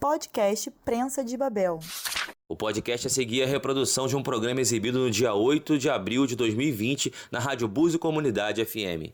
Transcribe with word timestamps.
Podcast 0.00 0.70
Prensa 0.84 1.24
de 1.24 1.36
Babel. 1.36 1.80
O 2.48 2.54
podcast 2.54 3.08
a 3.08 3.10
seguir 3.10 3.40
é 3.40 3.44
a 3.44 3.48
reprodução 3.48 4.06
de 4.06 4.14
um 4.14 4.22
programa 4.22 4.60
exibido 4.60 5.00
no 5.00 5.10
dia 5.10 5.34
8 5.34 5.76
de 5.76 5.90
abril 5.90 6.24
de 6.24 6.36
2020 6.36 7.12
na 7.32 7.40
Rádio 7.40 7.66
Búzio 7.66 7.98
Comunidade 7.98 8.64
FM. 8.64 9.10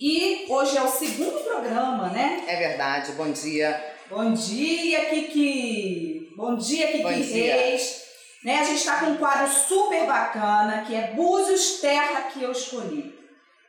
E 0.00 0.46
hoje 0.48 0.78
é 0.78 0.82
o 0.82 0.88
segundo 0.88 1.44
programa, 1.44 2.08
né? 2.08 2.42
É 2.48 2.56
verdade, 2.56 3.12
bom 3.12 3.30
dia. 3.30 3.78
Bom 4.08 4.32
dia, 4.32 5.10
Kiki! 5.10 6.32
Bom 6.34 6.56
dia, 6.56 6.86
Kiki 6.86 7.02
Bom 7.02 7.12
dia. 7.12 7.54
Reis. 7.54 8.02
Né, 8.42 8.60
a 8.60 8.64
gente 8.64 8.78
está 8.78 9.00
com 9.00 9.10
um 9.10 9.16
quadro 9.18 9.52
super 9.52 10.06
bacana, 10.06 10.84
que 10.86 10.94
é 10.94 11.12
Búzios 11.12 11.80
Terra 11.82 12.30
que 12.30 12.42
eu 12.42 12.52
escolhi. 12.52 13.14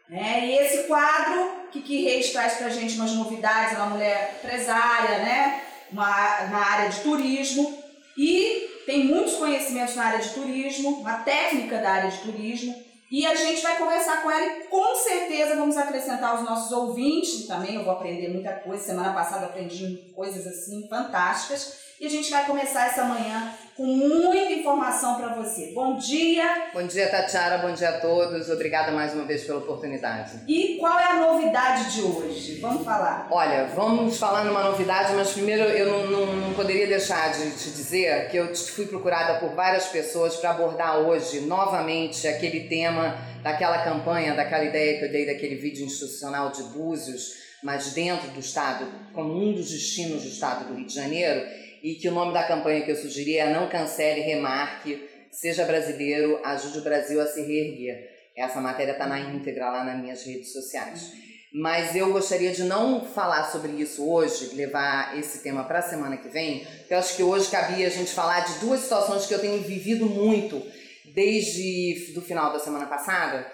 Né? 0.10 0.48
E 0.48 0.58
esse 0.58 0.88
quadro, 0.88 1.65
Kiki 1.76 2.04
Reis 2.04 2.32
traz 2.32 2.54
pra 2.54 2.70
gente 2.70 2.96
umas 2.96 3.12
novidades, 3.12 3.74
é 3.74 3.78
uma 3.78 3.88
mulher 3.88 4.40
empresária, 4.44 5.18
né? 5.20 5.62
Uma, 5.92 6.06
na 6.50 6.66
área 6.66 6.90
de 6.90 7.02
turismo. 7.02 7.84
E 8.18 8.70
tem 8.86 9.06
muitos 9.06 9.36
conhecimentos 9.36 9.96
na 9.96 10.06
área 10.06 10.20
de 10.20 10.30
turismo, 10.30 11.02
uma 11.02 11.18
técnica 11.20 11.80
da 11.80 11.92
área 11.92 12.10
de 12.10 12.20
turismo. 12.20 12.86
E 13.12 13.26
a 13.26 13.36
gente 13.36 13.62
vai 13.62 13.78
conversar 13.78 14.24
com 14.24 14.32
ela 14.32 14.46
e 14.46 14.64
com 14.64 14.96
certeza 14.96 15.56
vamos 15.56 15.78
acrescentar 15.78 16.32
aos 16.32 16.44
nossos 16.44 16.72
ouvintes 16.72 17.46
também. 17.46 17.76
Eu 17.76 17.84
vou 17.84 17.94
aprender 17.94 18.30
muita 18.30 18.54
coisa. 18.54 18.84
Semana 18.84 19.14
passada 19.14 19.46
aprendi 19.46 20.12
coisas 20.16 20.48
assim 20.48 20.88
fantásticas. 20.88 21.78
E 22.00 22.06
a 22.06 22.10
gente 22.10 22.32
vai 22.32 22.46
começar 22.46 22.88
essa 22.88 23.04
manhã 23.04 23.54
com 23.76 23.86
muita 23.86 24.54
informação 24.54 25.16
para 25.16 25.36
você. 25.36 25.74
Bom 25.74 25.98
dia! 25.98 26.70
Bom 26.74 26.88
dia, 26.88 27.10
Tatiara, 27.10 27.58
bom 27.58 27.74
dia 27.74 27.90
a 27.90 28.00
todos. 28.00 28.50
Obrigada 28.50 28.90
mais 28.94 29.14
uma 29.14 29.26
vez 29.26 29.44
pela 29.44 29.60
oportunidade. 29.60 30.40
E 30.48 30.78
qual 30.80 30.98
é 30.98 31.12
a 31.12 31.16
novidade 31.16 31.94
de 31.94 32.02
hoje? 32.02 32.60
Vamos 32.62 32.86
falar. 32.86 33.28
Olha, 33.30 33.66
vamos 33.76 34.18
falar 34.18 34.46
numa 34.46 34.64
novidade, 34.64 35.14
mas 35.14 35.34
primeiro 35.34 35.64
eu 35.64 35.88
não, 35.88 36.08
não, 36.08 36.36
não 36.38 36.54
poderia 36.54 36.88
deixar 36.88 37.34
de 37.34 37.52
te 37.52 37.70
dizer 37.72 38.30
que 38.30 38.38
eu 38.38 38.56
fui 38.56 38.86
procurada 38.86 39.40
por 39.40 39.50
várias 39.50 39.88
pessoas 39.88 40.38
para 40.38 40.52
abordar 40.52 41.00
hoje 41.00 41.42
novamente 41.42 42.26
aquele 42.30 42.70
tema 42.70 43.18
daquela 43.44 43.80
campanha, 43.80 44.34
daquela 44.34 44.64
ideia 44.64 45.00
que 45.00 45.06
eu 45.06 45.12
dei 45.12 45.26
daquele 45.26 45.56
vídeo 45.56 45.86
institucional 45.86 46.50
de 46.50 46.64
Búzios, 46.64 47.44
mas 47.62 47.92
dentro 47.92 48.30
do 48.30 48.40
Estado, 48.40 48.88
como 49.14 49.34
um 49.34 49.52
dos 49.52 49.70
destinos 49.70 50.24
do 50.24 50.30
Estado 50.30 50.66
do 50.66 50.76
Rio 50.76 50.88
de 50.88 50.94
Janeiro, 50.94 51.65
e 51.86 51.94
que 51.94 52.10
o 52.10 52.12
nome 52.12 52.34
da 52.34 52.42
campanha 52.42 52.82
que 52.82 52.90
eu 52.90 52.96
sugeri 52.96 53.38
é 53.38 53.48
Não 53.54 53.70
Cancele, 53.70 54.22
Remarque, 54.22 55.08
Seja 55.30 55.66
Brasileiro, 55.66 56.40
Ajude 56.44 56.80
o 56.80 56.82
Brasil 56.82 57.22
a 57.22 57.28
se 57.28 57.44
reerguer. 57.44 58.10
Essa 58.36 58.60
matéria 58.60 58.94
está 58.94 59.06
na 59.06 59.20
íntegra 59.20 59.70
lá 59.70 59.84
nas 59.84 60.02
minhas 60.02 60.26
redes 60.26 60.52
sociais. 60.52 61.12
Mas 61.54 61.96
eu 61.96 62.12
gostaria 62.12 62.52
de 62.52 62.64
não 62.64 63.06
falar 63.06 63.52
sobre 63.52 63.74
isso 63.74 64.04
hoje, 64.04 64.56
levar 64.56 65.16
esse 65.20 65.44
tema 65.44 65.64
para 65.64 65.78
a 65.78 65.84
semana 65.84 66.18
que 66.18 66.28
vem, 66.28 66.66
porque 66.80 66.94
eu 66.96 66.98
acho 66.98 67.16
que 67.16 67.22
hoje 67.22 67.52
cabia 67.52 67.86
a 67.86 67.92
gente 67.92 68.12
falar 68.12 68.40
de 68.40 68.58
duas 68.62 68.80
situações 68.80 69.28
que 69.28 69.36
eu 69.36 69.40
tenho 69.40 69.62
vivido 69.62 70.08
muito 70.08 70.66
desde 71.14 72.14
do 72.16 72.22
final 72.24 72.52
da 72.52 72.58
semana 72.58 72.88
passada. 72.88 73.46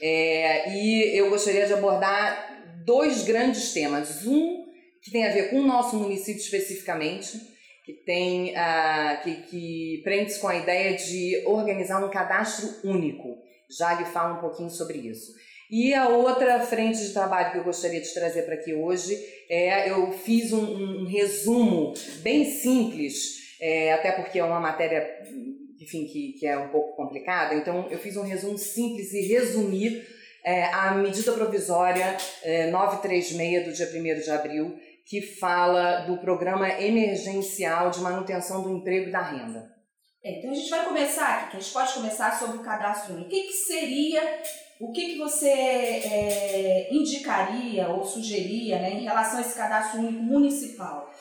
É, 0.00 0.72
e 0.72 1.18
eu 1.18 1.28
gostaria 1.28 1.66
de 1.66 1.72
abordar 1.72 2.62
dois 2.86 3.24
grandes 3.24 3.72
temas. 3.72 4.24
Um 4.24 4.64
que 5.02 5.10
tem 5.10 5.26
a 5.26 5.32
ver 5.32 5.50
com 5.50 5.60
o 5.60 5.66
nosso 5.66 5.96
município 5.96 6.40
especificamente, 6.40 7.49
que 7.90 8.04
tem 8.04 8.50
uh, 8.50 9.22
que, 9.22 9.34
que 9.42 10.00
prende-se 10.04 10.38
com 10.38 10.48
a 10.48 10.56
ideia 10.56 10.96
de 10.96 11.42
organizar 11.46 12.04
um 12.04 12.10
cadastro 12.10 12.88
único. 12.88 13.38
Já 13.68 13.94
lhe 13.94 14.04
falo 14.04 14.36
um 14.36 14.40
pouquinho 14.40 14.70
sobre 14.70 14.98
isso. 14.98 15.32
E 15.70 15.94
a 15.94 16.08
outra 16.08 16.60
frente 16.60 16.98
de 16.98 17.12
trabalho 17.12 17.52
que 17.52 17.58
eu 17.58 17.64
gostaria 17.64 18.00
de 18.00 18.12
trazer 18.12 18.42
para 18.42 18.54
aqui 18.54 18.74
hoje 18.74 19.16
é 19.48 19.90
eu 19.90 20.12
fiz 20.12 20.52
um, 20.52 21.02
um 21.02 21.06
resumo 21.06 21.94
bem 22.22 22.44
simples, 22.44 23.56
é, 23.60 23.92
até 23.92 24.10
porque 24.12 24.38
é 24.40 24.44
uma 24.44 24.58
matéria 24.58 25.08
enfim, 25.80 26.06
que, 26.06 26.32
que 26.34 26.46
é 26.46 26.58
um 26.58 26.68
pouco 26.68 26.94
complicada, 26.94 27.54
então 27.54 27.88
eu 27.90 27.98
fiz 27.98 28.16
um 28.16 28.22
resumo 28.22 28.58
simples 28.58 29.12
e 29.12 29.22
resumi 29.22 30.04
é, 30.44 30.64
a 30.64 30.94
medida 30.94 31.32
provisória 31.32 32.16
é, 32.42 32.70
936 32.70 33.64
do 33.66 33.72
dia 33.72 33.88
1 33.88 34.20
de 34.20 34.30
abril, 34.30 34.78
que 35.10 35.20
fala 35.40 36.02
do 36.02 36.18
programa 36.18 36.68
emergencial 36.80 37.90
de 37.90 37.98
manutenção 37.98 38.62
do 38.62 38.70
emprego 38.70 39.08
e 39.08 39.12
da 39.12 39.20
renda. 39.20 39.68
É, 40.22 40.38
então 40.38 40.52
a 40.52 40.54
gente 40.54 40.70
vai 40.70 40.84
começar 40.84 41.26
aqui, 41.26 41.50
que 41.50 41.56
a 41.56 41.60
gente 41.60 41.72
pode 41.72 41.92
começar 41.94 42.38
sobre 42.38 42.58
o 42.58 42.62
cadastro 42.62 43.14
único. 43.14 43.26
O 43.26 43.30
que, 43.30 43.42
que 43.42 43.52
seria, 43.52 44.22
o 44.78 44.92
que, 44.92 45.06
que 45.06 45.18
você 45.18 45.48
é, 45.48 46.94
indicaria 46.94 47.88
ou 47.88 48.04
sugeria 48.04 48.78
né, 48.78 48.92
em 48.92 49.02
relação 49.02 49.38
a 49.38 49.40
esse 49.40 49.58
cadastro 49.58 49.98
único 49.98 50.22
municipal? 50.22 51.12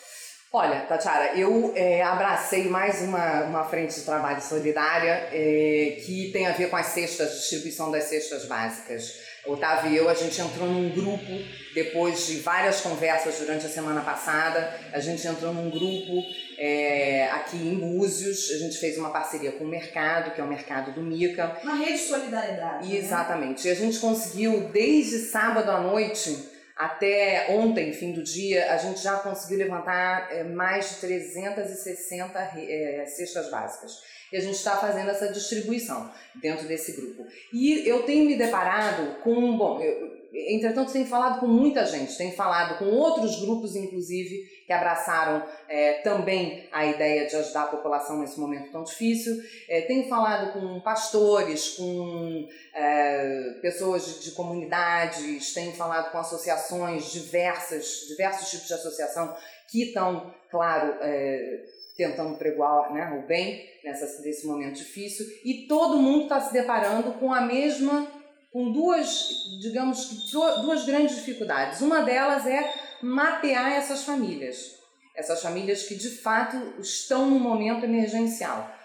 Olha, 0.53 0.81
Tatiara, 0.81 1.35
eu 1.35 1.73
é, 1.75 2.03
abracei 2.03 2.67
mais 2.69 3.01
uma, 3.01 3.43
uma 3.45 3.63
frente 3.63 3.95
de 3.95 4.01
trabalho 4.01 4.41
solidária 4.41 5.29
é, 5.31 5.97
que 6.05 6.31
tem 6.31 6.45
a 6.45 6.51
ver 6.51 6.69
com 6.69 6.75
as 6.75 6.87
cestas, 6.87 7.39
distribuição 7.39 7.89
das 7.89 8.03
cestas 8.03 8.45
básicas. 8.45 9.28
Otávio 9.53 9.91
e 9.91 9.97
eu, 9.97 10.09
a 10.09 10.13
gente 10.13 10.39
entrou 10.39 10.67
num 10.67 10.89
grupo, 10.89 11.25
depois 11.73 12.27
de 12.27 12.39
várias 12.39 12.81
conversas 12.81 13.39
durante 13.39 13.65
a 13.65 13.69
semana 13.69 14.01
passada, 14.01 14.73
a 14.91 14.99
gente 14.99 15.25
entrou 15.27 15.53
num 15.53 15.69
grupo 15.69 16.23
é, 16.57 17.29
aqui 17.31 17.57
em 17.57 17.75
Búzios, 17.75 18.51
a 18.51 18.57
gente 18.57 18.77
fez 18.77 18.97
uma 18.97 19.11
parceria 19.11 19.51
com 19.53 19.63
o 19.63 19.67
mercado, 19.67 20.33
que 20.33 20.41
é 20.41 20.43
o 20.43 20.47
mercado 20.47 20.91
do 20.91 21.01
Mica. 21.01 21.57
Uma 21.63 21.75
rede 21.75 21.93
de 21.93 21.99
solidariedade. 21.99 22.87
Né? 22.87 22.97
Exatamente. 22.97 23.67
E 23.67 23.71
a 23.71 23.75
gente 23.75 23.99
conseguiu, 23.99 24.69
desde 24.73 25.19
sábado 25.19 25.69
à 25.69 25.79
noite 25.79 26.48
até 26.79 27.47
ontem, 27.49 27.91
fim 27.91 28.13
do 28.13 28.23
dia, 28.23 28.71
a 28.71 28.77
gente 28.77 29.01
já 29.01 29.17
conseguiu 29.17 29.57
levantar 29.57 30.33
é, 30.33 30.45
mais 30.45 30.91
de 30.91 30.95
360 31.01 32.39
é, 32.39 33.05
cestas 33.05 33.51
básicas 33.51 33.91
e 34.31 34.37
a 34.37 34.39
gente 34.39 34.55
está 34.55 34.77
fazendo 34.77 35.09
essa 35.09 35.27
distribuição 35.29 36.09
dentro 36.41 36.65
desse 36.69 36.93
grupo. 36.93 37.27
E 37.51 37.85
eu 37.85 38.03
tenho 38.03 38.25
me 38.25 38.37
deparado 38.37 39.21
com, 39.23 39.57
bom, 39.57 39.81
eu, 39.81 40.19
entretanto 40.31 40.93
tenho 40.93 41.05
falado 41.05 41.41
com 41.41 41.47
muita 41.47 41.85
gente, 41.85 42.17
tenho 42.17 42.31
falado 42.31 42.79
com 42.79 42.85
outros 42.85 43.41
grupos, 43.41 43.75
inclusive, 43.75 44.47
que 44.69 44.73
abraçaram 44.73 45.43
é, 45.67 45.93
também 46.03 46.69
a 46.71 46.85
ideia 46.85 47.25
de 47.25 47.35
ajudar 47.35 47.63
a 47.63 47.67
população 47.69 48.19
nesse 48.19 48.39
momento 48.39 48.71
tão 48.71 48.83
difícil. 48.83 49.41
É, 49.67 49.81
tenho 49.81 50.07
falado 50.07 50.53
com 50.53 50.79
pastores, 50.81 51.69
com 51.69 52.47
é, 52.75 53.55
pessoas 53.63 54.05
de, 54.05 54.25
de, 54.25 54.31
comunidades, 54.33 55.55
tenho 55.55 55.71
falado 55.71 56.11
com 56.11 56.19
associações 56.19 57.11
diversas, 57.11 58.05
diversos 58.07 58.51
tipos 58.51 58.67
de 58.67 58.73
associação 58.75 59.35
que 59.71 59.85
estão, 59.85 60.31
claro, 60.51 60.97
é, 61.01 61.63
tentando 61.97 62.37
pregoar 62.37 62.93
né, 62.93 63.19
o 63.19 63.25
bem 63.25 63.67
nessa, 63.83 64.21
nesse 64.21 64.45
momento 64.45 64.75
difícil, 64.75 65.25
e 65.43 65.65
todo 65.67 65.97
mundo 65.97 66.25
está 66.25 66.41
se 66.41 66.53
deparando 66.53 67.13
com 67.13 67.33
a 67.33 67.41
mesma, 67.41 68.05
com 68.53 68.71
duas, 68.71 69.29
digamos, 69.59 70.31
duas 70.31 70.85
grandes 70.85 71.15
dificuldades. 71.15 71.81
Uma 71.81 72.03
delas 72.03 72.45
é 72.45 72.88
mapear 73.01 73.73
essas 73.73 74.03
famílias, 74.03 74.75
essas 75.15 75.41
famílias 75.41 75.83
que 75.83 75.95
de 75.95 76.09
fato 76.09 76.57
estão 76.79 77.29
no 77.29 77.39
momento 77.39 77.83
emergencial. 77.83 78.75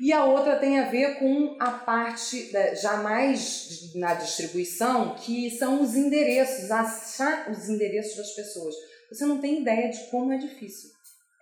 E 0.00 0.14
a 0.14 0.24
outra 0.24 0.56
tem 0.56 0.78
a 0.78 0.88
ver 0.88 1.18
com 1.18 1.56
a 1.60 1.72
parte 1.72 2.50
da, 2.50 2.74
já 2.74 2.96
mais 2.96 3.94
na 3.94 4.14
distribuição, 4.14 5.14
que 5.16 5.50
são 5.50 5.82
os 5.82 5.94
endereços, 5.94 6.70
achar 6.70 7.50
os 7.50 7.68
endereços 7.68 8.16
das 8.16 8.30
pessoas. 8.30 8.74
Você 9.10 9.26
não 9.26 9.40
tem 9.40 9.60
ideia 9.60 9.90
de 9.90 10.10
como 10.10 10.32
é 10.32 10.38
difícil. 10.38 10.90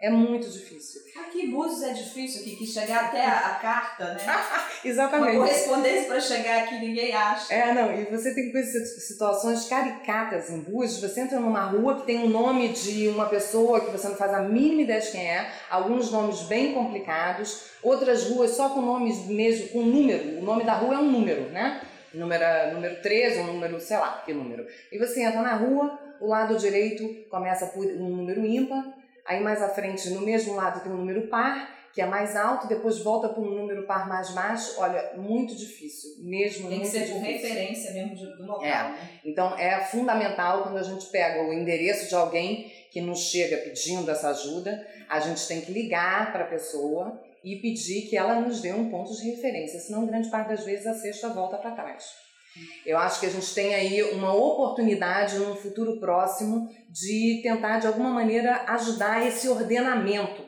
É 0.00 0.08
muito 0.08 0.48
difícil. 0.48 1.00
Aqui 1.20 1.46
em 1.46 1.50
Búzios 1.50 1.82
é 1.82 1.92
difícil, 1.92 2.44
que, 2.44 2.54
que 2.54 2.64
chegar 2.64 3.06
até 3.06 3.24
a, 3.26 3.38
a 3.38 3.54
carta, 3.56 4.14
né? 4.14 4.24
Exatamente. 4.84 5.36
Uma 5.36 5.46
correspondência 5.48 6.04
para 6.06 6.20
chegar 6.20 6.62
aqui 6.62 6.78
ninguém 6.78 7.12
acha. 7.12 7.52
É, 7.52 7.74
não, 7.74 7.92
e 7.92 8.04
você 8.04 8.32
tem 8.32 8.52
coisas, 8.52 9.04
situações 9.04 9.68
caricatas 9.68 10.50
em 10.50 10.60
Búzios. 10.60 11.00
Você 11.00 11.22
entra 11.22 11.40
numa 11.40 11.64
rua 11.64 11.96
que 11.96 12.06
tem 12.06 12.22
o 12.22 12.26
um 12.26 12.28
nome 12.28 12.68
de 12.68 13.08
uma 13.08 13.26
pessoa 13.26 13.80
que 13.80 13.90
você 13.90 14.08
não 14.08 14.14
faz 14.14 14.32
a 14.34 14.42
mínima 14.42 14.82
ideia 14.82 15.00
de 15.00 15.10
quem 15.10 15.28
é, 15.28 15.50
alguns 15.68 16.12
nomes 16.12 16.42
bem 16.42 16.74
complicados, 16.74 17.64
outras 17.82 18.22
ruas 18.30 18.52
só 18.52 18.68
com 18.68 18.80
nomes 18.80 19.26
mesmo, 19.26 19.66
com 19.70 19.82
número. 19.82 20.38
O 20.38 20.42
nome 20.42 20.62
da 20.62 20.74
rua 20.74 20.94
é 20.94 20.98
um 20.98 21.10
número, 21.10 21.50
né? 21.50 21.80
Número, 22.14 22.44
número 22.72 23.02
13, 23.02 23.40
um 23.40 23.46
número, 23.46 23.80
sei 23.80 23.96
lá, 23.96 24.22
que 24.24 24.32
número. 24.32 24.64
E 24.92 24.96
você 24.96 25.24
entra 25.24 25.42
na 25.42 25.56
rua, 25.56 25.98
o 26.20 26.28
lado 26.28 26.56
direito 26.56 27.28
começa 27.28 27.66
por 27.66 27.84
um 27.84 28.08
número 28.08 28.46
ímpar, 28.46 28.97
Aí 29.28 29.40
mais 29.42 29.62
à 29.62 29.68
frente, 29.68 30.08
no 30.10 30.22
mesmo 30.22 30.54
lado, 30.54 30.80
tem 30.80 30.90
um 30.90 30.96
número 30.96 31.28
par, 31.28 31.76
que 31.92 32.00
é 32.00 32.06
mais 32.06 32.34
alto, 32.34 32.66
depois 32.66 32.98
volta 33.00 33.28
para 33.28 33.42
um 33.42 33.50
número 33.50 33.82
par 33.86 34.08
mais 34.08 34.30
baixo. 34.30 34.74
Olha, 34.78 35.12
muito 35.16 35.54
difícil, 35.54 36.12
mesmo 36.20 36.68
Tem 36.70 36.80
que 36.80 36.86
ser 36.86 37.08
por 37.10 37.20
referência 37.20 37.92
mesmo 37.92 38.16
do 38.16 38.46
local. 38.46 38.64
É. 38.64 38.88
Né? 38.88 39.10
Então 39.26 39.58
é 39.58 39.80
fundamental 39.84 40.62
quando 40.62 40.78
a 40.78 40.82
gente 40.82 41.06
pega 41.10 41.42
o 41.42 41.52
endereço 41.52 42.08
de 42.08 42.14
alguém 42.14 42.72
que 42.90 43.02
nos 43.02 43.18
chega 43.18 43.58
pedindo 43.58 44.10
essa 44.10 44.30
ajuda, 44.30 44.86
a 45.10 45.20
gente 45.20 45.46
tem 45.46 45.60
que 45.60 45.70
ligar 45.70 46.32
para 46.32 46.44
a 46.44 46.48
pessoa 46.48 47.22
e 47.44 47.56
pedir 47.56 48.08
que 48.08 48.16
ela 48.16 48.40
nos 48.40 48.62
dê 48.62 48.72
um 48.72 48.90
ponto 48.90 49.14
de 49.14 49.30
referência, 49.30 49.78
senão 49.78 50.06
grande 50.06 50.30
parte 50.30 50.48
das 50.48 50.64
vezes 50.64 50.86
a 50.86 50.94
cesta 50.94 51.28
volta 51.28 51.58
para 51.58 51.72
trás. 51.72 52.27
Eu 52.84 52.98
acho 52.98 53.20
que 53.20 53.26
a 53.26 53.30
gente 53.30 53.54
tem 53.54 53.74
aí 53.74 54.02
uma 54.12 54.34
oportunidade 54.34 55.38
num 55.38 55.54
futuro 55.56 56.00
próximo 56.00 56.68
de 56.90 57.40
tentar 57.42 57.78
de 57.78 57.86
alguma 57.86 58.10
maneira 58.10 58.64
ajudar 58.68 59.26
esse 59.26 59.48
ordenamento, 59.48 60.44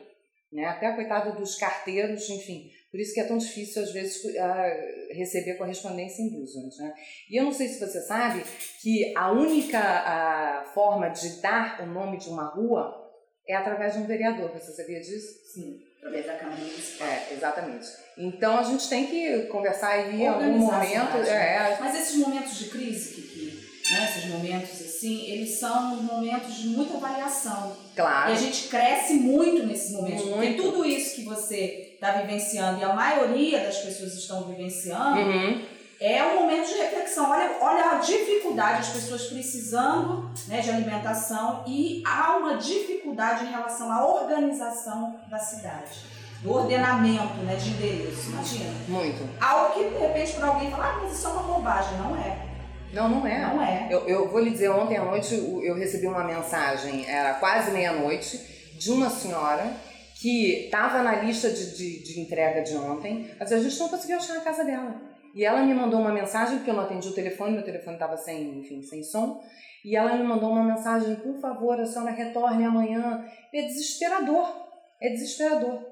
né? 0.51 0.65
Até 0.65 0.91
coitado 0.93 1.37
dos 1.39 1.55
carteiros, 1.55 2.29
enfim. 2.29 2.69
Por 2.91 2.99
isso 2.99 3.13
que 3.13 3.21
é 3.21 3.23
tão 3.23 3.37
difícil 3.37 3.81
às 3.81 3.93
vezes 3.93 4.21
uh, 4.23 5.13
receber 5.13 5.55
correspondência 5.55 6.21
em 6.21 6.29
Business, 6.29 6.77
né? 6.77 6.93
E 7.29 7.39
eu 7.39 7.45
não 7.45 7.53
sei 7.53 7.69
se 7.69 7.79
você 7.79 8.01
sabe 8.01 8.43
que 8.81 9.13
a 9.15 9.31
única 9.31 9.79
uh, 9.79 10.73
forma 10.73 11.07
de 11.09 11.41
dar 11.41 11.81
o 11.81 11.85
nome 11.85 12.17
de 12.17 12.27
uma 12.27 12.49
rua 12.49 12.99
é 13.47 13.55
através 13.55 13.93
de 13.93 13.99
um 13.99 14.05
vereador. 14.05 14.51
Você 14.51 14.73
sabia 14.73 14.99
disso? 14.99 15.53
Sim, 15.53 15.79
através 16.01 16.25
da 16.25 16.33
Câmara 16.33 16.59
Municipal. 16.59 17.07
É, 17.07 17.27
exatamente. 17.31 17.87
Então 18.17 18.57
a 18.57 18.63
gente 18.63 18.89
tem 18.89 19.05
que 19.05 19.43
conversar 19.43 19.89
aí 19.89 20.21
em 20.21 20.27
algum 20.27 20.57
momento. 20.57 21.17
É, 21.17 21.69
né? 21.69 21.77
Mas 21.79 21.95
esses 21.95 22.15
momentos 22.17 22.57
de 22.57 22.65
crise, 22.65 23.21
que, 23.21 23.93
né, 23.93 24.09
esses 24.09 24.29
momentos 24.31 24.81
assim, 24.81 25.31
eles 25.31 25.59
são 25.59 25.97
momentos 25.97 26.55
de 26.55 26.67
muita 26.69 26.97
variação. 26.97 27.77
Claro. 27.95 28.31
E 28.31 28.33
a 28.33 28.37
gente 28.37 28.67
cresce 28.67 29.13
muito 29.13 29.65
nesses 29.65 29.91
momentos. 29.91 30.25
Muito. 30.25 30.37
Porque 30.37 30.53
tudo 30.53 30.85
isso 30.85 31.15
que 31.15 31.23
você 31.23 31.91
está 31.93 32.13
vivenciando 32.13 32.81
e 32.81 32.83
a 32.83 32.93
maioria 32.93 33.59
das 33.59 33.77
pessoas 33.77 34.13
estão 34.13 34.43
vivenciando. 34.45 35.19
Uhum. 35.19 35.65
É 36.01 36.23
um 36.23 36.41
momento 36.41 36.67
de 36.67 36.73
reflexão. 36.79 37.29
Olha, 37.29 37.57
olha 37.61 37.91
a 37.91 37.95
dificuldade, 37.99 38.79
as 38.79 38.89
pessoas 38.89 39.27
precisando 39.27 40.31
né, 40.47 40.59
de 40.59 40.71
alimentação 40.71 41.63
e 41.67 42.01
há 42.03 42.37
uma 42.37 42.57
dificuldade 42.57 43.45
em 43.45 43.51
relação 43.51 43.91
à 43.91 44.03
organização 44.03 45.19
da 45.29 45.37
cidade, 45.37 45.99
do 46.41 46.51
ordenamento 46.51 47.37
né, 47.45 47.55
de 47.55 47.69
endereço. 47.69 48.31
Imagina. 48.31 48.73
Muito. 48.87 49.29
Algo 49.39 49.75
que 49.75 49.89
de 49.89 49.97
repente 49.99 50.33
para 50.33 50.47
alguém 50.47 50.71
falar, 50.71 50.89
ah, 50.89 50.99
mas 51.03 51.13
isso 51.13 51.27
é 51.27 51.29
uma 51.29 51.43
bobagem. 51.43 51.95
Não 51.99 52.17
é. 52.17 52.47
Não, 52.91 53.07
não 53.07 53.27
é. 53.27 53.39
Não 53.39 53.61
é. 53.61 53.87
Eu, 53.91 54.07
eu 54.07 54.27
vou 54.27 54.39
lhe 54.39 54.49
dizer, 54.49 54.69
ontem 54.69 54.97
à 54.97 55.05
noite 55.05 55.35
eu 55.35 55.75
recebi 55.75 56.07
uma 56.07 56.23
mensagem, 56.23 57.07
era 57.07 57.35
quase 57.35 57.69
meia-noite, 57.69 58.39
de 58.75 58.91
uma 58.91 59.07
senhora 59.07 59.71
que 60.15 60.65
estava 60.65 61.03
na 61.03 61.17
lista 61.17 61.47
de, 61.51 61.77
de, 61.77 62.03
de 62.03 62.19
entrega 62.19 62.63
de 62.63 62.75
ontem, 62.75 63.29
mas 63.39 63.51
a 63.51 63.59
gente 63.59 63.77
não 63.77 63.87
conseguiu 63.87 64.17
achar 64.17 64.37
a 64.37 64.41
casa 64.41 64.63
dela. 64.63 65.10
E 65.33 65.45
ela 65.45 65.61
me 65.61 65.73
mandou 65.73 65.99
uma 65.99 66.11
mensagem, 66.11 66.57
porque 66.57 66.69
eu 66.69 66.75
não 66.75 66.83
atendi 66.83 67.07
o 67.07 67.13
telefone, 67.13 67.53
meu 67.53 67.63
telefone 67.63 67.95
estava 67.95 68.17
sem, 68.17 68.59
enfim, 68.59 68.81
sem 68.81 69.03
som. 69.03 69.41
E 69.83 69.95
ela 69.95 70.15
me 70.15 70.23
mandou 70.23 70.51
uma 70.51 70.63
mensagem, 70.63 71.15
por 71.15 71.39
favor, 71.39 71.79
a 71.79 71.85
senhora 71.85 72.11
retorne 72.11 72.65
amanhã. 72.65 73.25
É 73.53 73.61
desesperador, 73.63 74.53
é 75.01 75.09
desesperador. 75.09 75.91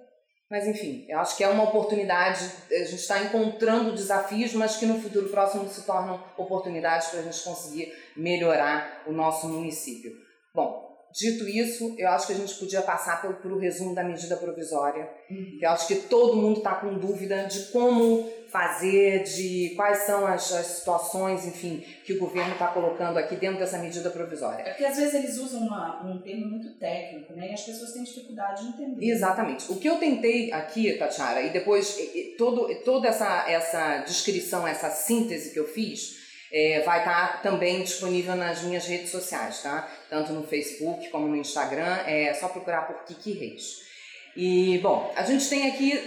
Mas 0.49 0.65
enfim, 0.65 1.05
eu 1.07 1.19
acho 1.19 1.37
que 1.37 1.43
é 1.43 1.47
uma 1.47 1.63
oportunidade, 1.63 2.43
a 2.71 2.83
gente 2.83 2.95
está 2.95 3.21
encontrando 3.21 3.93
desafios, 3.93 4.53
mas 4.53 4.77
que 4.77 4.85
no 4.85 4.99
futuro 4.99 5.29
próximo 5.29 5.67
se 5.69 5.85
tornam 5.85 6.23
oportunidades 6.37 7.09
para 7.09 7.19
a 7.19 7.23
gente 7.23 7.43
conseguir 7.43 7.93
melhorar 8.17 9.03
o 9.05 9.11
nosso 9.11 9.47
município. 9.47 10.11
Bom, 10.53 10.88
dito 11.11 11.47
isso, 11.47 11.95
eu 11.97 12.09
acho 12.09 12.27
que 12.27 12.33
a 12.33 12.35
gente 12.35 12.53
podia 12.55 12.81
passar 12.81 13.21
pelo, 13.21 13.35
pelo 13.35 13.57
resumo 13.57 13.95
da 13.95 14.03
medida 14.03 14.37
provisória. 14.37 15.09
Uhum. 15.29 15.57
Eu 15.61 15.69
acho 15.71 15.87
que 15.87 15.95
todo 15.95 16.37
mundo 16.37 16.57
está 16.57 16.75
com 16.75 16.97
dúvida 16.97 17.43
de 17.43 17.71
como 17.71 18.29
fazer, 18.49 19.23
de 19.23 19.73
quais 19.75 19.99
são 19.99 20.25
as, 20.25 20.51
as 20.51 20.65
situações, 20.65 21.45
enfim, 21.45 21.83
que 22.03 22.13
o 22.13 22.19
governo 22.19 22.53
está 22.53 22.67
colocando 22.67 23.17
aqui 23.17 23.35
dentro 23.35 23.59
dessa 23.59 23.77
medida 23.77 24.09
provisória. 24.09 24.63
É 24.63 24.69
porque 24.69 24.85
às 24.85 24.97
vezes 24.97 25.13
eles 25.13 25.37
usam 25.37 25.61
uma, 25.61 26.03
um 26.03 26.19
termo 26.19 26.47
muito 26.47 26.71
técnico, 26.77 27.33
né? 27.33 27.51
E 27.51 27.53
as 27.53 27.61
pessoas 27.61 27.93
têm 27.93 28.03
dificuldade 28.03 28.63
de 28.63 28.69
entender. 28.69 29.05
Exatamente. 29.05 29.71
O 29.71 29.77
que 29.77 29.87
eu 29.87 29.97
tentei 29.97 30.51
aqui, 30.51 30.91
Tatiara, 30.93 31.41
e 31.41 31.51
depois 31.51 31.97
e, 31.97 32.01
e, 32.01 32.23
todo, 32.37 32.73
toda 32.83 33.07
essa, 33.07 33.49
essa 33.49 33.97
descrição, 33.99 34.67
essa 34.67 34.89
síntese 34.89 35.53
que 35.53 35.59
eu 35.59 35.67
fiz, 35.67 36.18
é, 36.51 36.81
vai 36.81 36.99
estar 36.99 37.33
tá 37.33 37.37
também 37.39 37.83
disponível 37.83 38.35
nas 38.35 38.63
minhas 38.63 38.85
redes 38.85 39.11
sociais, 39.11 39.61
tá? 39.61 39.89
Tanto 40.09 40.33
no 40.33 40.43
Facebook 40.43 41.09
como 41.09 41.27
no 41.27 41.35
Instagram, 41.35 41.97
é 42.05 42.33
só 42.33 42.47
procurar 42.47 42.87
por 42.87 43.03
Kiki 43.05 43.33
Reis. 43.33 43.87
E, 44.35 44.77
bom, 44.79 45.13
a 45.15 45.23
gente 45.23 45.49
tem 45.49 45.69
aqui 45.69 45.99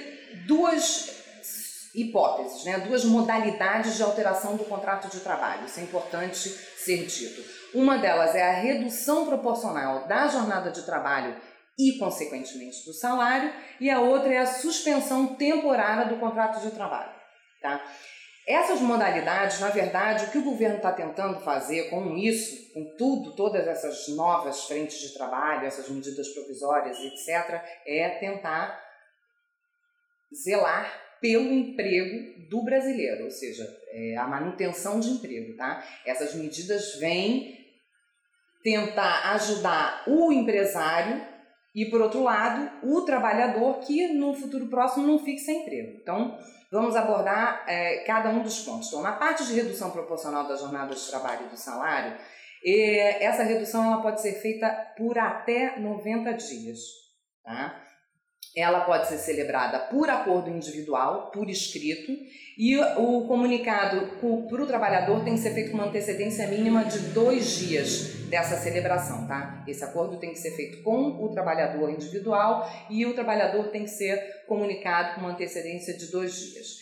duas 0.47 1.23
hipóteses, 1.95 2.65
né? 2.65 2.79
duas 2.79 3.05
modalidades 3.05 3.97
de 3.97 4.03
alteração 4.03 4.57
do 4.57 4.65
contrato 4.65 5.09
de 5.09 5.21
trabalho. 5.21 5.67
Isso 5.67 5.81
é 5.81 5.83
importante 5.83 6.49
ser 6.49 7.07
dito. 7.07 7.43
Uma 7.75 7.99
delas 7.99 8.35
é 8.35 8.43
a 8.43 8.53
redução 8.53 9.27
proporcional 9.27 10.07
da 10.07 10.27
jornada 10.29 10.71
de 10.71 10.83
trabalho 10.83 11.37
e, 11.79 11.99
consequentemente, 11.99 12.85
do 12.85 12.93
salário, 12.93 13.53
e 13.81 13.91
a 13.91 14.01
outra 14.01 14.33
é 14.33 14.39
a 14.39 14.47
suspensão 14.47 15.35
temporária 15.35 16.07
do 16.07 16.17
contrato 16.17 16.61
de 16.61 16.71
trabalho. 16.71 17.13
Tá? 17.61 17.83
Essas 18.47 18.81
modalidades, 18.81 19.61
na 19.61 19.69
verdade, 19.69 20.25
o 20.25 20.31
que 20.31 20.39
o 20.39 20.45
governo 20.45 20.77
está 20.77 20.93
tentando 20.93 21.41
fazer 21.41 21.91
com 21.91 22.17
isso, 22.17 22.73
com 22.73 22.97
tudo, 22.97 23.37
todas 23.37 23.67
essas 23.69 24.09
novas 24.09 24.65
frentes 24.65 24.99
de 24.99 25.15
trabalho, 25.15 25.65
essas 25.65 25.89
medidas 25.89 26.29
provisórias, 26.29 26.99
etc., 26.99 27.63
é 27.87 28.09
tentar 28.19 28.83
zelar 30.35 31.01
pelo 31.21 31.53
emprego 31.53 32.49
do 32.51 32.65
brasileiro, 32.65 33.25
ou 33.25 33.31
seja, 33.31 33.65
é 33.93 34.17
a 34.17 34.27
manutenção 34.27 34.99
de 34.99 35.11
emprego, 35.11 35.57
tá? 35.57 35.87
Essas 36.05 36.35
medidas 36.35 36.97
vêm 36.97 37.63
tentar 38.65 39.33
ajudar 39.35 40.03
o 40.09 40.33
empresário 40.33 41.25
e, 41.75 41.87
por 41.87 42.01
outro 42.01 42.23
lado, 42.25 42.71
o 42.83 43.03
trabalhador 43.03 43.79
que 43.81 44.09
no 44.09 44.35
futuro 44.35 44.69
próximo 44.69 45.07
não 45.07 45.19
fique 45.21 45.39
sem 45.39 45.63
emprego. 45.63 45.99
Então, 46.01 46.37
vamos 46.73 46.97
abordar 46.97 47.65
é, 47.69 47.99
cada 47.99 48.31
um 48.31 48.43
dos 48.43 48.61
pontos. 48.61 48.89
Então, 48.89 49.03
na 49.03 49.13
parte 49.13 49.47
de 49.47 49.55
redução 49.55 49.91
proporcional 49.91 50.49
da 50.49 50.57
jornada 50.57 50.95
de 50.95 51.07
trabalho 51.07 51.47
e 51.47 51.51
do 51.51 51.57
salário, 51.57 52.17
é, 52.65 53.25
essa 53.25 53.43
redução 53.43 53.85
ela 53.85 54.01
pode 54.01 54.23
ser 54.23 54.41
feita 54.41 54.69
por 54.97 55.19
até 55.19 55.79
90 55.79 56.33
dias. 56.33 56.79
Tá? 57.45 57.79
ela 58.55 58.83
pode 58.83 59.09
ser 59.09 59.17
celebrada 59.17 59.79
por 59.79 60.11
acordo 60.11 60.51
individual, 60.51 61.31
por 61.31 61.49
escrito, 61.49 62.13
e 62.59 62.77
o 62.79 63.27
comunicado 63.27 64.19
para 64.19 64.63
o 64.63 64.67
trabalhador 64.67 65.25
tem 65.25 65.35
que 65.35 65.41
ser 65.41 65.55
feito 65.55 65.71
com 65.71 65.79
uma 65.79 65.87
antecedência 65.87 66.47
mínima 66.47 66.85
de 66.85 66.99
dois 67.15 67.57
dias 67.57 68.22
dessa 68.33 68.57
celebração, 68.57 69.29
tá? 69.29 69.63
Esse 69.69 69.85
acordo 69.85 70.19
tem 70.19 70.31
que 70.31 70.39
ser 70.39 70.57
feito 70.57 70.83
com 70.83 71.23
o 71.23 71.29
trabalhador 71.29 71.91
individual 71.91 72.67
e 72.89 73.05
o 73.05 73.13
trabalhador 73.13 73.69
tem 73.69 73.85
que 73.85 73.91
ser 73.91 74.17
comunicado 74.49 75.15
com 75.15 75.21
uma 75.21 75.33
antecedência 75.33 75.95
de 75.95 76.11
dois 76.11 76.35
dias. 76.35 76.79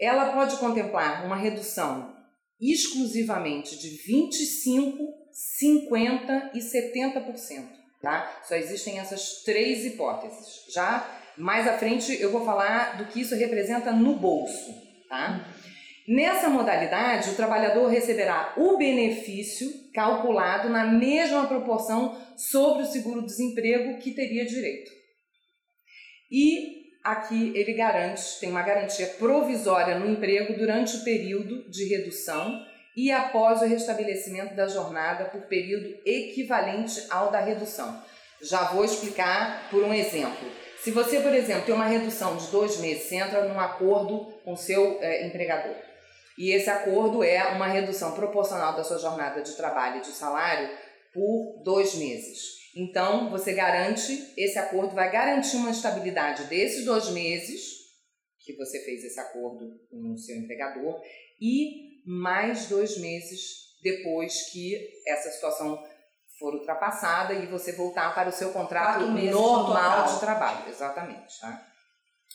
Ela 0.00 0.32
pode 0.32 0.56
contemplar 0.56 1.24
uma 1.24 1.36
redução 1.36 2.12
exclusivamente 2.60 3.78
de 3.78 3.88
25, 4.04 5.14
50 5.30 6.50
e 6.54 6.58
70% 6.58 7.78
tá? 8.02 8.40
Só 8.48 8.56
existem 8.56 8.98
essas 8.98 9.42
três 9.44 9.84
hipóteses. 9.84 10.64
Já 10.72 11.06
mais 11.36 11.68
à 11.68 11.78
frente 11.78 12.20
eu 12.20 12.32
vou 12.32 12.44
falar 12.44 12.96
do 12.96 13.04
que 13.04 13.20
isso 13.20 13.36
representa 13.36 13.92
no 13.92 14.16
bolso, 14.16 14.74
tá? 15.08 15.46
Nessa 16.08 16.48
modalidade, 16.48 17.30
o 17.30 17.36
trabalhador 17.36 17.86
receberá 17.88 18.54
o 18.56 18.76
benefício 18.76 19.70
calculado 19.92 20.68
na 20.68 20.84
mesma 20.84 21.46
proporção 21.46 22.16
sobre 22.36 22.82
o 22.82 22.86
seguro-desemprego 22.86 23.98
que 23.98 24.12
teria 24.12 24.46
direito. 24.46 24.90
E 26.30 26.80
aqui 27.02 27.52
ele 27.54 27.72
garante, 27.72 28.38
tem 28.40 28.50
uma 28.50 28.62
garantia 28.62 29.06
provisória 29.18 29.98
no 29.98 30.10
emprego 30.10 30.54
durante 30.54 30.96
o 30.96 31.04
período 31.04 31.68
de 31.68 31.84
redução 31.88 32.64
e 32.96 33.10
após 33.10 33.62
o 33.62 33.66
restabelecimento 33.66 34.54
da 34.54 34.68
jornada 34.68 35.24
por 35.26 35.42
período 35.42 35.96
equivalente 36.04 37.06
ao 37.10 37.30
da 37.30 37.40
redução. 37.40 38.02
Já 38.42 38.72
vou 38.72 38.84
explicar 38.84 39.68
por 39.70 39.82
um 39.82 39.92
exemplo. 39.92 40.48
Se 40.82 40.90
você, 40.90 41.20
por 41.20 41.34
exemplo, 41.34 41.66
tem 41.66 41.74
uma 41.74 41.86
redução 41.86 42.36
de 42.36 42.46
dois 42.46 42.78
meses, 42.78 43.04
você 43.04 43.16
entra 43.16 43.44
num 43.44 43.60
acordo 43.60 44.32
com 44.44 44.56
seu 44.56 44.98
é, 45.02 45.26
empregador. 45.26 45.74
E 46.40 46.52
esse 46.52 46.70
acordo 46.70 47.22
é 47.22 47.48
uma 47.48 47.66
redução 47.66 48.14
proporcional 48.14 48.74
da 48.74 48.82
sua 48.82 48.96
jornada 48.96 49.42
de 49.42 49.54
trabalho 49.56 49.98
e 49.98 50.00
de 50.00 50.12
salário 50.12 50.70
por 51.12 51.62
dois 51.62 51.96
meses. 51.96 52.38
Então, 52.74 53.28
você 53.28 53.52
garante, 53.52 54.32
esse 54.38 54.58
acordo 54.58 54.94
vai 54.94 55.12
garantir 55.12 55.56
uma 55.56 55.70
estabilidade 55.70 56.44
desses 56.44 56.86
dois 56.86 57.10
meses 57.10 57.60
que 58.38 58.56
você 58.56 58.82
fez 58.86 59.04
esse 59.04 59.20
acordo 59.20 59.66
com 59.90 60.14
o 60.14 60.16
seu 60.16 60.34
empregador 60.34 60.98
e 61.38 62.00
mais 62.06 62.70
dois 62.70 62.96
meses 62.96 63.76
depois 63.82 64.50
que 64.50 64.78
essa 65.06 65.30
situação 65.32 65.78
for 66.38 66.54
ultrapassada 66.54 67.34
e 67.34 67.48
você 67.48 67.72
voltar 67.72 68.14
para 68.14 68.30
o 68.30 68.32
seu 68.32 68.50
contrato 68.50 69.04
normal 69.04 70.06
de 70.14 70.20
trabalho. 70.20 70.70
Exatamente. 70.70 71.38
Tá? 71.38 71.69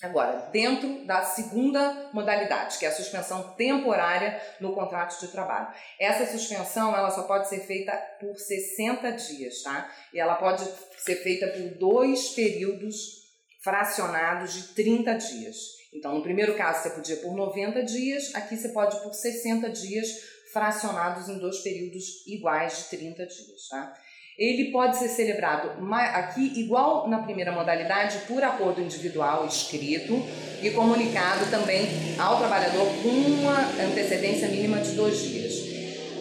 Agora, 0.02 0.50
dentro 0.52 1.06
da 1.06 1.24
segunda 1.24 2.10
modalidade, 2.12 2.78
que 2.78 2.86
é 2.86 2.90
a 2.90 2.96
suspensão 2.96 3.56
temporária 3.56 4.42
no 4.60 4.74
contrato 4.75 5.20
de 5.20 5.30
trabalho. 5.30 5.74
Essa 6.00 6.30
suspensão 6.32 6.96
ela 6.96 7.10
só 7.10 7.24
pode 7.24 7.48
ser 7.48 7.62
feita 7.62 7.94
por 8.20 8.38
60 8.38 9.12
dias, 9.14 9.62
tá? 9.64 9.90
E 10.14 10.20
ela 10.20 10.36
pode 10.36 10.64
ser 10.98 11.16
feita 11.24 11.48
por 11.48 11.80
dois 11.80 12.30
períodos 12.30 13.24
fracionados 13.64 14.54
de 14.54 14.74
30 14.75 15.14
dias. 15.16 15.56
Então, 15.94 16.14
no 16.14 16.22
primeiro 16.22 16.56
caso, 16.56 16.84
você 16.84 16.90
podia 16.90 17.16
por 17.18 17.34
90 17.34 17.82
dias, 17.84 18.36
aqui 18.36 18.58
você 18.58 18.70
pode 18.70 19.02
por 19.02 19.14
60 19.14 19.70
dias, 19.70 20.08
fracionados 20.52 21.30
em 21.30 21.40
dois 21.40 21.60
períodos 21.60 22.28
iguais 22.28 22.78
de 22.78 22.98
30 22.98 23.25
dias. 23.25 23.68
Tá? 23.70 23.94
Ele 24.38 24.70
pode 24.72 24.98
ser 24.98 25.08
celebrado 25.08 25.72
aqui, 25.94 26.60
igual 26.60 27.08
na 27.08 27.24
primeira 27.24 27.54
modalidade, 27.54 28.20
por 28.27 28.44
acordo 28.44 28.82
individual 28.82 29.46
escrito 29.46 30.13
e 30.62 30.70
comunicado 30.72 31.50
também 31.50 31.88
ao 32.20 32.38
trabalhador 32.38 32.86
com 33.01 33.10
uma 33.10 33.62
antecedência 33.82 34.50
mínima 34.50 34.82
de 34.82 34.92
dois 34.92 35.20
dias. 35.20 35.54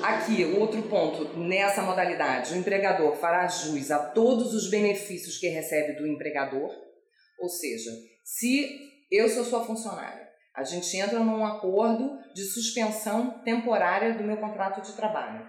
Aqui, 0.01 0.45
outro 0.45 0.83
ponto, 0.83 1.37
nessa 1.39 1.83
modalidade, 1.83 2.55
o 2.55 2.57
empregador 2.57 3.17
fará 3.17 3.49
jus 3.49 3.91
a 3.91 3.99
todos 3.99 4.55
os 4.55 4.71
benefícios 4.71 5.39
que 5.39 5.49
recebe 5.49 5.95
do 5.95 6.07
empregador, 6.07 6.71
ou 7.41 7.49
seja, 7.49 7.91
se 8.23 8.81
eu 9.11 9.29
sou 9.29 9.45
sua 9.45 9.65
funcionária, 9.65 10.29
a 10.55 10.63
gente 10.63 10.97
entra 10.97 11.19
num 11.19 11.45
acordo 11.45 12.17
de 12.33 12.45
suspensão 12.45 13.43
temporária 13.45 14.15
do 14.15 14.23
meu 14.23 14.37
contrato 14.37 14.81
de 14.83 14.93
trabalho 14.93 15.45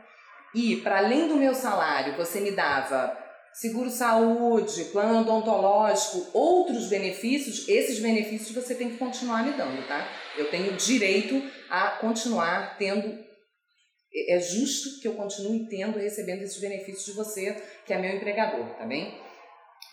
e, 0.56 0.78
para 0.78 1.00
além 1.00 1.28
do 1.28 1.36
meu 1.36 1.54
salário, 1.54 2.16
você 2.16 2.40
me 2.40 2.52
dava 2.52 3.16
seguro-saúde, 3.54 4.86
plano 4.86 5.20
odontológico, 5.20 6.30
outros 6.34 6.88
benefícios, 6.88 7.68
esses 7.68 8.00
benefícios 8.00 8.56
você 8.56 8.74
tem 8.74 8.90
que 8.90 8.98
continuar 8.98 9.44
me 9.44 9.52
dando, 9.52 9.86
tá? 9.86 10.08
Eu 10.38 10.50
tenho 10.50 10.74
direito 10.78 11.42
a 11.70 11.92
continuar 11.92 12.78
tendo. 12.78 13.24
É 14.30 14.40
justo 14.40 15.02
que 15.02 15.08
eu 15.10 15.14
continue 15.16 15.68
tendo, 15.68 16.00
recebendo 16.00 16.42
esses 16.42 16.60
benefícios 16.62 17.06
de 17.06 17.12
você, 17.12 17.62
que 17.86 17.94
é 17.94 17.98
meu 17.98 18.16
empregador, 18.16 18.66
tá 18.78 18.86
bem? 18.86 19.25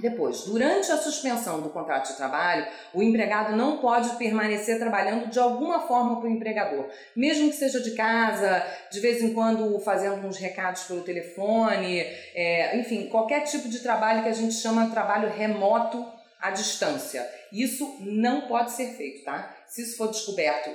Depois, 0.01 0.43
durante 0.45 0.91
a 0.91 0.97
suspensão 0.97 1.61
do 1.61 1.69
contrato 1.71 2.09
de 2.09 2.17
trabalho, 2.17 2.67
o 2.93 3.03
empregado 3.03 3.55
não 3.55 3.79
pode 3.79 4.17
permanecer 4.17 4.79
trabalhando 4.79 5.29
de 5.29 5.39
alguma 5.39 5.87
forma 5.87 6.19
para 6.19 6.29
o 6.29 6.33
empregador, 6.33 6.87
mesmo 7.15 7.51
que 7.51 7.57
seja 7.57 7.81
de 7.81 7.93
casa, 7.93 8.67
de 8.91 9.01
vez 9.01 9.23
em 9.23 9.33
quando 9.33 9.79
fazendo 9.81 10.27
uns 10.27 10.39
recados 10.39 10.85
pelo 10.85 11.03
telefone, 11.03 12.01
é, 12.01 12.77
enfim, 12.79 13.09
qualquer 13.09 13.45
tipo 13.45 13.69
de 13.69 13.81
trabalho 13.81 14.23
que 14.23 14.29
a 14.29 14.35
gente 14.35 14.55
chama 14.55 14.87
de 14.87 14.93
trabalho 14.93 15.31
remoto 15.31 16.05
à 16.41 16.51
distância. 16.51 17.29
Isso 17.53 17.99
não 18.01 18.43
pode 18.43 18.73
ser 18.73 18.97
feito, 18.97 19.25
tá? 19.25 19.55
Se 19.67 19.83
isso 19.83 19.97
for 19.97 20.09
descoberto 20.09 20.71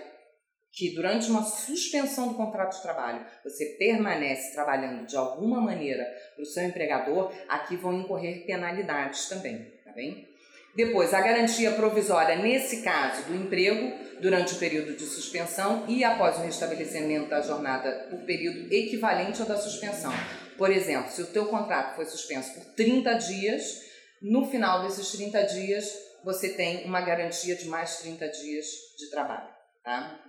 que 0.77 0.93
durante 0.93 1.27
uma 1.31 1.41
suspensão 1.41 2.27
do 2.27 2.35
contrato 2.35 2.75
de 2.75 2.83
trabalho 2.83 3.25
você 3.43 3.65
permanece 3.79 4.53
trabalhando 4.53 5.07
de 5.07 5.17
alguma 5.17 5.59
maneira 5.59 6.05
para 6.35 6.43
o 6.43 6.45
seu 6.45 6.63
empregador, 6.63 7.33
aqui 7.49 7.75
vão 7.75 7.99
incorrer 7.99 8.45
penalidades 8.45 9.27
também, 9.27 9.73
tá 9.83 9.91
bem? 9.91 10.29
Depois, 10.75 11.11
a 11.15 11.21
garantia 11.21 11.71
provisória, 11.71 12.35
nesse 12.35 12.83
caso, 12.83 13.23
do 13.23 13.35
emprego 13.35 13.91
durante 14.21 14.53
o 14.53 14.59
período 14.59 14.95
de 14.95 15.05
suspensão 15.05 15.83
e 15.87 16.03
após 16.03 16.37
o 16.37 16.43
restabelecimento 16.43 17.29
da 17.29 17.41
jornada 17.41 18.05
por 18.11 18.19
período 18.19 18.71
equivalente 18.71 19.41
ao 19.41 19.47
da 19.47 19.57
suspensão. 19.57 20.13
Por 20.55 20.69
exemplo, 20.69 21.11
se 21.11 21.23
o 21.23 21.27
teu 21.27 21.47
contrato 21.47 21.95
foi 21.95 22.05
suspenso 22.05 22.53
por 22.53 22.63
30 22.75 23.13
dias, 23.13 23.81
no 24.21 24.47
final 24.47 24.83
desses 24.83 25.11
30 25.11 25.41
dias 25.41 25.91
você 26.23 26.49
tem 26.49 26.85
uma 26.85 27.01
garantia 27.01 27.55
de 27.55 27.67
mais 27.67 27.97
30 27.97 28.27
dias 28.29 28.67
de 28.99 29.09
trabalho, 29.09 29.49
tá? 29.83 30.26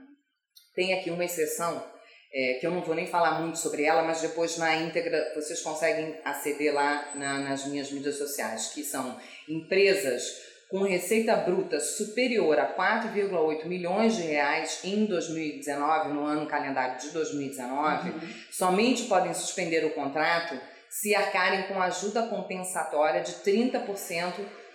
Tem 0.78 0.94
aqui 0.94 1.10
uma 1.10 1.24
exceção, 1.24 1.84
é, 2.32 2.58
que 2.60 2.64
eu 2.64 2.70
não 2.70 2.82
vou 2.82 2.94
nem 2.94 3.04
falar 3.04 3.40
muito 3.40 3.58
sobre 3.58 3.82
ela, 3.82 4.00
mas 4.04 4.20
depois 4.20 4.56
na 4.58 4.76
íntegra 4.76 5.32
vocês 5.34 5.60
conseguem 5.60 6.14
aceder 6.24 6.72
lá 6.72 7.16
na, 7.16 7.40
nas 7.40 7.66
minhas 7.66 7.90
mídias 7.90 8.16
sociais, 8.16 8.68
que 8.68 8.84
são 8.84 9.18
empresas 9.48 10.22
com 10.70 10.84
receita 10.84 11.34
bruta 11.34 11.80
superior 11.80 12.60
a 12.60 12.76
4,8 12.76 13.64
milhões 13.64 14.14
de 14.14 14.22
reais 14.22 14.78
em 14.84 15.04
2019, 15.04 16.10
no 16.12 16.24
ano 16.24 16.46
calendário 16.46 16.96
de 17.00 17.10
2019, 17.10 18.10
uhum. 18.10 18.20
somente 18.52 19.06
podem 19.06 19.34
suspender 19.34 19.84
o 19.84 19.94
contrato 19.94 20.56
se 20.88 21.12
arcarem 21.12 21.64
com 21.64 21.82
ajuda 21.82 22.28
compensatória 22.28 23.20
de 23.20 23.32
30% 23.32 24.32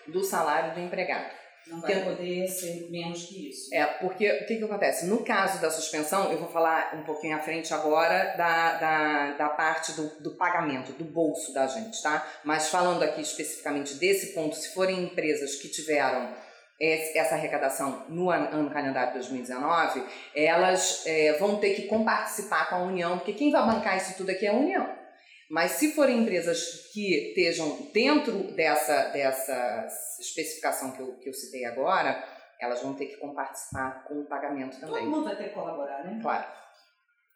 do 0.10 0.22
salário 0.22 0.74
do 0.74 0.82
empregado. 0.82 1.43
Não 1.67 1.79
vai 1.79 2.03
poder 2.03 2.48
ser 2.48 2.89
menos 2.91 3.24
que 3.24 3.50
isso. 3.50 3.74
É, 3.74 3.86
porque 3.86 4.29
o 4.29 4.46
que, 4.46 4.58
que 4.58 4.63
acontece? 4.63 5.05
No 5.05 5.24
caso 5.24 5.62
da 5.62 5.72
suspensão, 5.72 6.32
eu 6.32 6.38
vou 6.38 6.50
falar 6.50 6.93
um 6.96 7.03
pouquinho 7.03 7.38
à 7.38 7.39
frente 7.39 7.74
agora 7.74 8.36
da, 8.36 8.74
da, 8.74 9.32
da 9.34 9.50
parte 9.50 9.93
do, 9.93 10.08
do 10.22 10.32
pagamento, 10.32 10.91
do 10.91 11.05
bolso 11.05 11.53
da 11.53 11.65
gente, 11.67 12.01
tá? 12.01 12.27
Mas 12.43 12.67
falando 12.67 13.03
aqui 13.03 13.22
especificamente 13.22 13.96
desse 13.96 14.34
ponto, 14.34 14.55
se 14.55 14.74
forem 14.74 15.03
empresas 15.03 15.55
que 15.55 15.70
tiveram 15.70 16.36
essa 16.79 17.36
arrecadação 17.36 18.05
no 18.10 18.29
ano 18.29 18.70
calendário 18.70 19.13
2019, 19.13 20.03
elas 20.36 21.03
é, 21.05 21.34
vão 21.34 21.58
ter 21.58 21.75
que 21.75 21.84
comparticipar 21.84 22.70
com 22.70 22.75
a 22.75 22.84
União, 22.84 23.17
porque 23.17 23.34
quem 23.34 23.51
vai 23.51 23.65
bancar 23.65 23.96
isso 23.96 24.17
tudo 24.17 24.32
aqui 24.32 24.46
é 24.46 24.50
a 24.50 24.53
União. 24.53 25.03
Mas 25.50 25.72
se 25.72 25.92
forem 25.94 26.20
empresas 26.20 26.90
que 26.94 27.30
estejam 27.30 27.90
dentro 27.94 28.52
dessa, 28.54 29.10
dessa 29.10 29.88
especificação 30.20 30.92
que 30.92 31.02
eu, 31.02 31.14
que 31.18 31.30
eu 31.30 31.34
citei 31.34 31.66
agora, 31.66 32.24
elas 32.60 32.82
vão 32.82 32.94
ter 32.94 33.08
que 33.08 33.18
compartilhar 33.18 34.06
com 34.08 34.22
o 34.22 34.26
pagamento 34.26 34.80
também. 34.80 35.04
Todo 35.04 35.10
mundo 35.10 35.26
vai 35.26 35.36
ter 35.36 35.50
que 35.50 35.54
colaborar, 35.54 36.04
né? 36.04 36.20
Claro. 36.22 36.46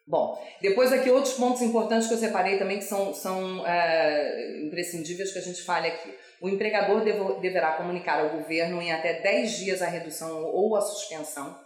Bom, 0.06 0.42
depois 0.62 0.90
aqui 0.90 1.10
outros 1.10 1.34
pontos 1.34 1.60
importantes 1.60 2.08
que 2.08 2.14
eu 2.14 2.18
separei 2.18 2.58
também 2.58 2.78
que 2.78 2.84
são, 2.84 3.12
são 3.12 3.66
é, 3.66 4.62
imprescindíveis 4.62 5.32
que 5.32 5.38
a 5.38 5.42
gente 5.42 5.62
fale 5.62 5.88
aqui. 5.88 6.14
O 6.40 6.48
empregador 6.48 7.02
devo, 7.04 7.38
deverá 7.40 7.72
comunicar 7.72 8.20
ao 8.20 8.30
governo 8.30 8.80
em 8.80 8.90
até 8.90 9.20
10 9.20 9.58
dias 9.58 9.82
a 9.82 9.86
redução 9.86 10.44
ou 10.46 10.74
a 10.76 10.80
suspensão. 10.80 11.60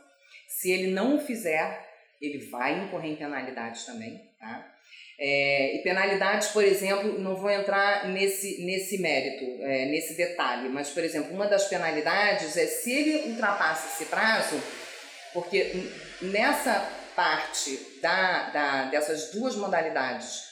Se 0.49 0.73
ele 0.73 0.91
não 0.91 1.17
o 1.17 1.21
fizer, 1.21 1.89
ele 2.21 2.39
vai 2.51 2.83
incorrer 2.83 3.13
em 3.13 3.17
penalidades 3.17 3.85
também, 3.85 4.29
tá? 4.41 4.72
É, 5.25 5.77
e 5.77 5.79
penalidades, 5.85 6.49
por 6.49 6.65
exemplo, 6.65 7.17
não 7.17 7.37
vou 7.37 7.49
entrar 7.49 8.09
nesse, 8.09 8.61
nesse 8.65 8.99
mérito, 8.99 9.63
é, 9.63 9.87
nesse 9.87 10.17
detalhe, 10.17 10.69
mas, 10.69 10.91
por 10.91 11.05
exemplo, 11.05 11.33
uma 11.33 11.47
das 11.47 11.69
penalidades 11.69 12.57
é 12.57 12.67
se 12.67 12.93
ele 12.93 13.31
ultrapassa 13.31 13.87
esse 13.87 14.11
prazo, 14.11 14.61
porque 15.33 15.89
nessa 16.23 16.91
parte 17.15 18.01
da, 18.03 18.51
da, 18.51 18.85
dessas 18.87 19.31
duas 19.31 19.55
modalidades 19.55 20.43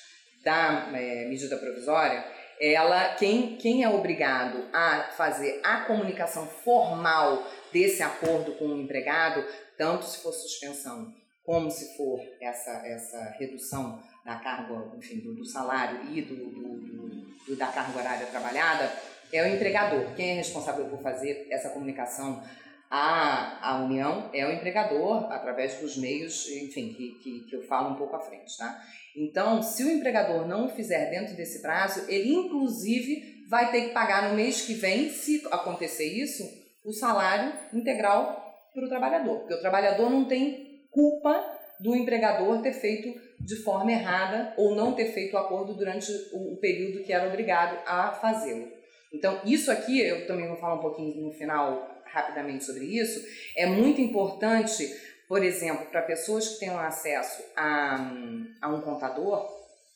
da 0.44 0.88
é, 0.94 1.24
medida 1.24 1.56
provisória, 1.56 2.24
ela, 2.60 3.14
quem, 3.14 3.56
quem 3.56 3.82
é 3.82 3.88
obrigado 3.88 4.68
a 4.72 5.10
fazer 5.16 5.60
a 5.64 5.80
comunicação 5.80 6.46
formal 6.46 7.44
desse 7.72 8.04
acordo 8.04 8.52
com 8.52 8.66
o 8.66 8.80
empregado, 8.80 9.44
tanto 9.76 10.04
se 10.04 10.22
for 10.22 10.32
suspensão 10.32 11.12
como 11.42 11.68
se 11.72 11.96
for 11.96 12.20
essa, 12.40 12.70
essa 12.86 13.34
redução 13.36 14.00
da 14.30 14.36
carga, 14.36 14.92
enfim, 14.96 15.18
do, 15.18 15.34
do 15.34 15.44
salário 15.44 16.02
e 16.12 16.22
do, 16.22 16.36
do, 16.36 17.46
do, 17.46 17.56
da 17.56 17.66
carga 17.66 17.98
horária 17.98 18.26
trabalhada, 18.26 18.92
é 19.32 19.42
o 19.42 19.46
empregador. 19.48 20.14
Quem 20.14 20.30
é 20.30 20.34
responsável 20.34 20.86
por 20.86 21.02
fazer 21.02 21.48
essa 21.50 21.70
comunicação 21.70 22.40
à, 22.88 23.70
à 23.70 23.82
União 23.82 24.30
é 24.32 24.46
o 24.46 24.52
empregador, 24.52 25.32
através 25.32 25.80
dos 25.80 25.96
meios, 25.96 26.48
enfim, 26.48 26.92
que, 26.92 27.18
que, 27.20 27.40
que 27.40 27.56
eu 27.56 27.62
falo 27.62 27.90
um 27.90 27.96
pouco 27.96 28.14
à 28.14 28.20
frente, 28.20 28.56
tá? 28.56 28.80
Então, 29.16 29.60
se 29.64 29.82
o 29.82 29.90
empregador 29.90 30.46
não 30.46 30.68
fizer 30.68 31.10
dentro 31.10 31.34
desse 31.34 31.60
prazo, 31.60 32.04
ele 32.08 32.32
inclusive 32.32 33.44
vai 33.48 33.72
ter 33.72 33.88
que 33.88 33.92
pagar 33.92 34.28
no 34.28 34.36
mês 34.36 34.62
que 34.62 34.74
vem, 34.74 35.10
se 35.10 35.44
acontecer 35.50 36.06
isso, 36.06 36.44
o 36.84 36.92
salário 36.92 37.52
integral 37.74 38.46
para 38.72 38.84
o 38.84 38.88
trabalhador, 38.88 39.40
porque 39.40 39.54
o 39.54 39.60
trabalhador 39.60 40.08
não 40.08 40.24
tem 40.26 40.86
culpa 40.92 41.58
do 41.80 41.96
empregador 41.96 42.62
ter 42.62 42.72
feito 42.74 43.29
de 43.40 43.56
forma 43.56 43.90
errada 43.90 44.52
ou 44.56 44.74
não 44.74 44.92
ter 44.92 45.12
feito 45.12 45.34
o 45.34 45.38
acordo 45.38 45.74
durante 45.74 46.12
o, 46.32 46.56
período 46.56 47.02
que 47.02 47.12
era 47.12 47.26
obrigado 47.26 47.78
a 47.86 48.12
fazê-lo. 48.12 48.68
Então, 49.12 49.40
isso 49.44 49.70
aqui, 49.70 50.00
eu 50.00 50.26
também 50.26 50.46
vou 50.46 50.56
falar 50.56 50.74
um 50.74 50.80
pouquinho 50.80 51.26
no 51.26 51.32
final 51.32 51.88
rapidamente 52.04 52.64
sobre 52.64 52.84
isso, 52.84 53.24
é 53.56 53.66
muito 53.66 54.00
importante, 54.00 54.86
por 55.28 55.42
exemplo, 55.42 55.86
para 55.86 56.02
pessoas 56.02 56.48
que 56.48 56.60
tenham 56.60 56.78
acesso 56.78 57.42
a, 57.56 58.12
a 58.60 58.68
um 58.68 58.80
contador, 58.80 59.48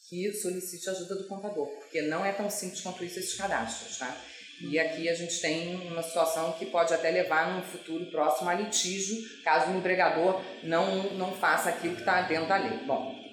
que 0.08 0.32
solicite 0.32 0.88
ajuda 0.90 1.16
do 1.16 1.28
contador, 1.28 1.66
porque 1.78 2.02
não 2.02 2.24
é 2.24 2.32
tão 2.32 2.48
simples 2.48 2.80
quanto 2.80 3.04
isso 3.04 3.18
esses 3.18 3.34
cadastros, 3.34 3.98
tá? 3.98 4.16
E 4.60 4.78
aqui 4.78 5.08
a 5.08 5.14
gente 5.14 5.40
tem 5.40 5.88
uma 5.88 6.02
situação 6.02 6.52
que 6.52 6.66
pode 6.66 6.94
até 6.94 7.10
levar 7.10 7.54
num 7.54 7.62
futuro 7.62 8.06
próximo 8.10 8.48
a 8.48 8.54
litígio, 8.54 9.16
caso 9.42 9.70
o 9.70 9.76
empregador 9.76 10.40
não, 10.62 11.14
não 11.14 11.32
faça 11.32 11.70
aquilo 11.70 11.94
que 11.94 12.00
está 12.00 12.22
dentro 12.22 12.48
da 12.48 12.56
lei. 12.56 12.78
Bom, 12.86 13.23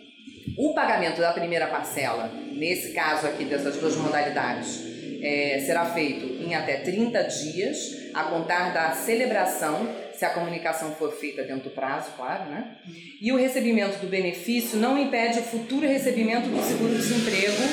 o 0.58 0.74
pagamento 0.74 1.20
da 1.20 1.32
primeira 1.34 1.68
parcela, 1.68 2.32
nesse 2.54 2.94
caso 2.94 3.28
aqui 3.28 3.46
dessas 3.46 3.78
duas 3.78 3.96
modalidades, 3.96 4.82
é, 5.22 5.62
será 5.66 5.86
feito 5.86 6.44
em 6.44 6.56
até 6.56 6.78
30 6.78 7.24
dias, 7.24 8.12
a 8.14 8.24
contar 8.24 8.74
da 8.74 8.92
celebração, 8.92 9.88
se 10.16 10.26
a 10.26 10.30
comunicação 10.30 10.94
for 10.96 11.12
feita 11.12 11.44
dentro 11.44 11.66
do 11.66 11.70
prazo, 11.72 12.12
claro, 12.16 12.50
né? 12.50 12.76
E 13.20 13.32
o 13.32 13.38
recebimento 13.38 14.00
do 14.00 14.08
benefício 14.08 14.78
não 14.78 14.98
impede 14.98 15.40
o 15.40 15.44
futuro 15.44 15.88
recebimento 15.88 16.48
do 16.50 16.62
seguro-desemprego 16.62 17.64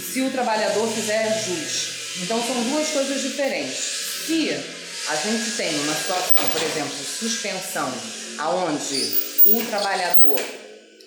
se 0.00 0.20
o 0.22 0.30
trabalhador 0.30 0.86
fizer 0.88 1.24
jus 1.42 1.98
então 2.22 2.42
são 2.42 2.62
duas 2.64 2.88
coisas 2.88 3.22
diferentes. 3.22 3.76
Se 4.26 4.50
a 5.08 5.16
gente 5.16 5.52
tem 5.56 5.74
uma 5.80 5.94
situação, 5.94 6.48
por 6.50 6.62
exemplo, 6.62 6.96
de 6.96 7.04
suspensão, 7.04 7.92
aonde 8.38 9.28
o 9.46 9.64
trabalhador 9.66 10.40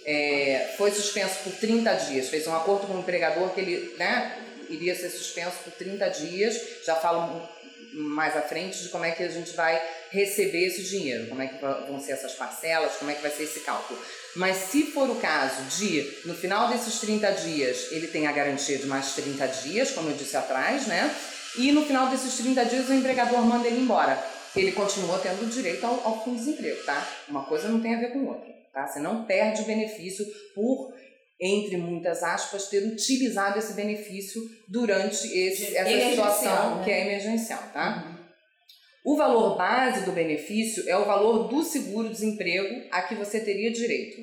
é, 0.05 0.73
foi 0.77 0.91
suspenso 0.91 1.35
por 1.43 1.53
30 1.53 1.93
dias, 1.93 2.29
fez 2.29 2.47
um 2.47 2.55
acordo 2.55 2.87
com 2.87 2.93
o 2.93 2.99
empregador 2.99 3.49
que 3.49 3.61
ele 3.61 3.95
né, 3.97 4.37
iria 4.69 4.95
ser 4.95 5.09
suspenso 5.09 5.57
por 5.63 5.73
30 5.73 6.07
dias, 6.09 6.59
já 6.85 6.95
falo 6.95 7.47
mais 7.93 8.35
à 8.37 8.41
frente 8.41 8.83
de 8.83 8.89
como 8.89 9.03
é 9.03 9.11
que 9.11 9.23
a 9.23 9.27
gente 9.27 9.53
vai 9.53 9.81
receber 10.09 10.67
esse 10.67 10.83
dinheiro, 10.83 11.27
como 11.27 11.41
é 11.41 11.47
que 11.47 11.57
vão 11.59 11.99
ser 11.99 12.13
essas 12.13 12.33
parcelas, 12.33 12.93
como 12.93 13.11
é 13.11 13.13
que 13.13 13.21
vai 13.21 13.31
ser 13.31 13.43
esse 13.43 13.61
cálculo. 13.61 13.99
Mas 14.35 14.57
se 14.57 14.83
for 14.91 15.09
o 15.09 15.15
caso 15.15 15.61
de, 15.77 16.09
no 16.25 16.33
final 16.33 16.69
desses 16.69 16.99
30 16.99 17.31
dias, 17.31 17.91
ele 17.91 18.07
tem 18.07 18.27
a 18.27 18.31
garantia 18.31 18.77
de 18.77 18.85
mais 18.85 19.13
30 19.13 19.47
dias, 19.47 19.91
como 19.91 20.09
eu 20.09 20.15
disse 20.15 20.37
atrás, 20.37 20.87
né? 20.87 21.13
E 21.57 21.71
no 21.71 21.85
final 21.85 22.07
desses 22.07 22.35
30 22.37 22.65
dias 22.65 22.89
o 22.89 22.93
empregador 22.93 23.41
manda 23.41 23.67
ele 23.67 23.81
embora. 23.81 24.17
Ele 24.55 24.71
continua 24.71 25.19
tendo 25.19 25.49
direito 25.49 25.85
ao, 25.85 26.01
ao 26.05 26.23
fundo 26.23 26.37
de 26.37 26.45
desemprego, 26.45 26.83
tá? 26.83 27.05
Uma 27.27 27.43
coisa 27.43 27.67
não 27.67 27.81
tem 27.81 27.95
a 27.95 27.99
ver 27.99 28.11
com 28.11 28.25
outra, 28.25 28.50
tá? 28.73 28.87
Você 28.87 28.99
não 28.99 29.25
perde 29.25 29.61
o 29.61 29.65
benefício 29.65 30.25
por 30.55 30.93
entre 31.41 31.75
muitas 31.75 32.21
aspas, 32.21 32.69
ter 32.69 32.83
utilizado 32.85 33.57
esse 33.57 33.73
benefício 33.73 34.43
durante 34.67 35.25
esse, 35.27 35.75
essa 35.75 36.09
situação 36.11 36.77
né? 36.77 36.83
que 36.83 36.91
é 36.91 37.01
emergencial, 37.01 37.63
tá? 37.73 38.05
Uhum. 38.05 38.21
O 39.03 39.17
valor 39.17 39.57
base 39.57 40.05
do 40.05 40.11
benefício 40.11 40.87
é 40.87 40.95
o 40.95 41.05
valor 41.05 41.47
do 41.47 41.63
seguro-desemprego 41.63 42.87
a 42.91 43.01
que 43.01 43.15
você 43.15 43.39
teria 43.39 43.71
direito. 43.71 44.21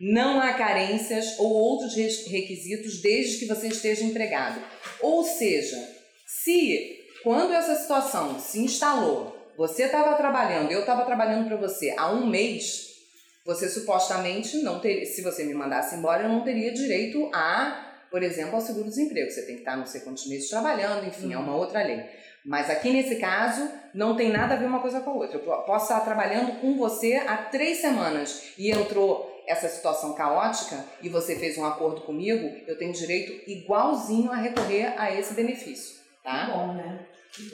Não 0.00 0.40
há 0.40 0.54
carências 0.54 1.38
ou 1.38 1.52
outros 1.52 1.94
requisitos 1.94 3.00
desde 3.00 3.38
que 3.38 3.46
você 3.46 3.68
esteja 3.68 4.02
empregado. 4.02 4.60
Ou 5.00 5.22
seja, 5.22 5.76
se 6.26 6.98
quando 7.22 7.54
essa 7.54 7.76
situação 7.76 8.40
se 8.40 8.58
instalou, 8.58 9.36
você 9.56 9.84
estava 9.84 10.16
trabalhando, 10.16 10.72
eu 10.72 10.80
estava 10.80 11.04
trabalhando 11.04 11.46
para 11.46 11.56
você 11.56 11.94
há 11.96 12.10
um 12.10 12.26
mês, 12.26 12.95
você 13.46 13.68
supostamente 13.68 14.58
não 14.58 14.80
teria, 14.80 15.06
se 15.06 15.22
você 15.22 15.44
me 15.44 15.54
mandasse 15.54 15.94
embora, 15.94 16.24
eu 16.24 16.28
não 16.28 16.42
teria 16.42 16.72
direito 16.72 17.30
a, 17.32 17.94
por 18.10 18.22
exemplo, 18.22 18.56
ao 18.56 18.60
seguro-desemprego. 18.60 19.30
Você 19.30 19.42
tem 19.42 19.54
que 19.54 19.60
estar 19.60 19.76
não 19.76 19.86
sei 19.86 20.00
quantos 20.00 20.26
meses 20.26 20.50
trabalhando, 20.50 21.06
enfim, 21.06 21.32
é 21.32 21.38
uma 21.38 21.52
uhum. 21.52 21.58
outra 21.58 21.82
lei. 21.82 22.04
Mas 22.44 22.68
aqui 22.68 22.92
nesse 22.92 23.16
caso, 23.16 23.68
não 23.94 24.16
tem 24.16 24.30
nada 24.30 24.54
a 24.54 24.56
ver 24.56 24.66
uma 24.66 24.80
coisa 24.80 25.00
com 25.00 25.10
a 25.10 25.14
outra. 25.14 25.38
Eu 25.38 25.62
posso 25.62 25.84
estar 25.84 26.00
trabalhando 26.00 26.60
com 26.60 26.76
você 26.76 27.14
há 27.14 27.36
três 27.36 27.78
semanas 27.78 28.52
e 28.58 28.70
entrou 28.70 29.32
essa 29.46 29.68
situação 29.68 30.12
caótica 30.14 30.84
e 31.00 31.08
você 31.08 31.36
fez 31.36 31.56
um 31.56 31.64
acordo 31.64 32.00
comigo, 32.00 32.52
eu 32.66 32.76
tenho 32.76 32.92
direito 32.92 33.48
igualzinho 33.48 34.32
a 34.32 34.36
recorrer 34.36 34.92
a 35.00 35.12
esse 35.12 35.34
benefício. 35.34 35.96
Tá? 36.22 36.50
Bom, 36.52 36.74
né? 36.74 37.06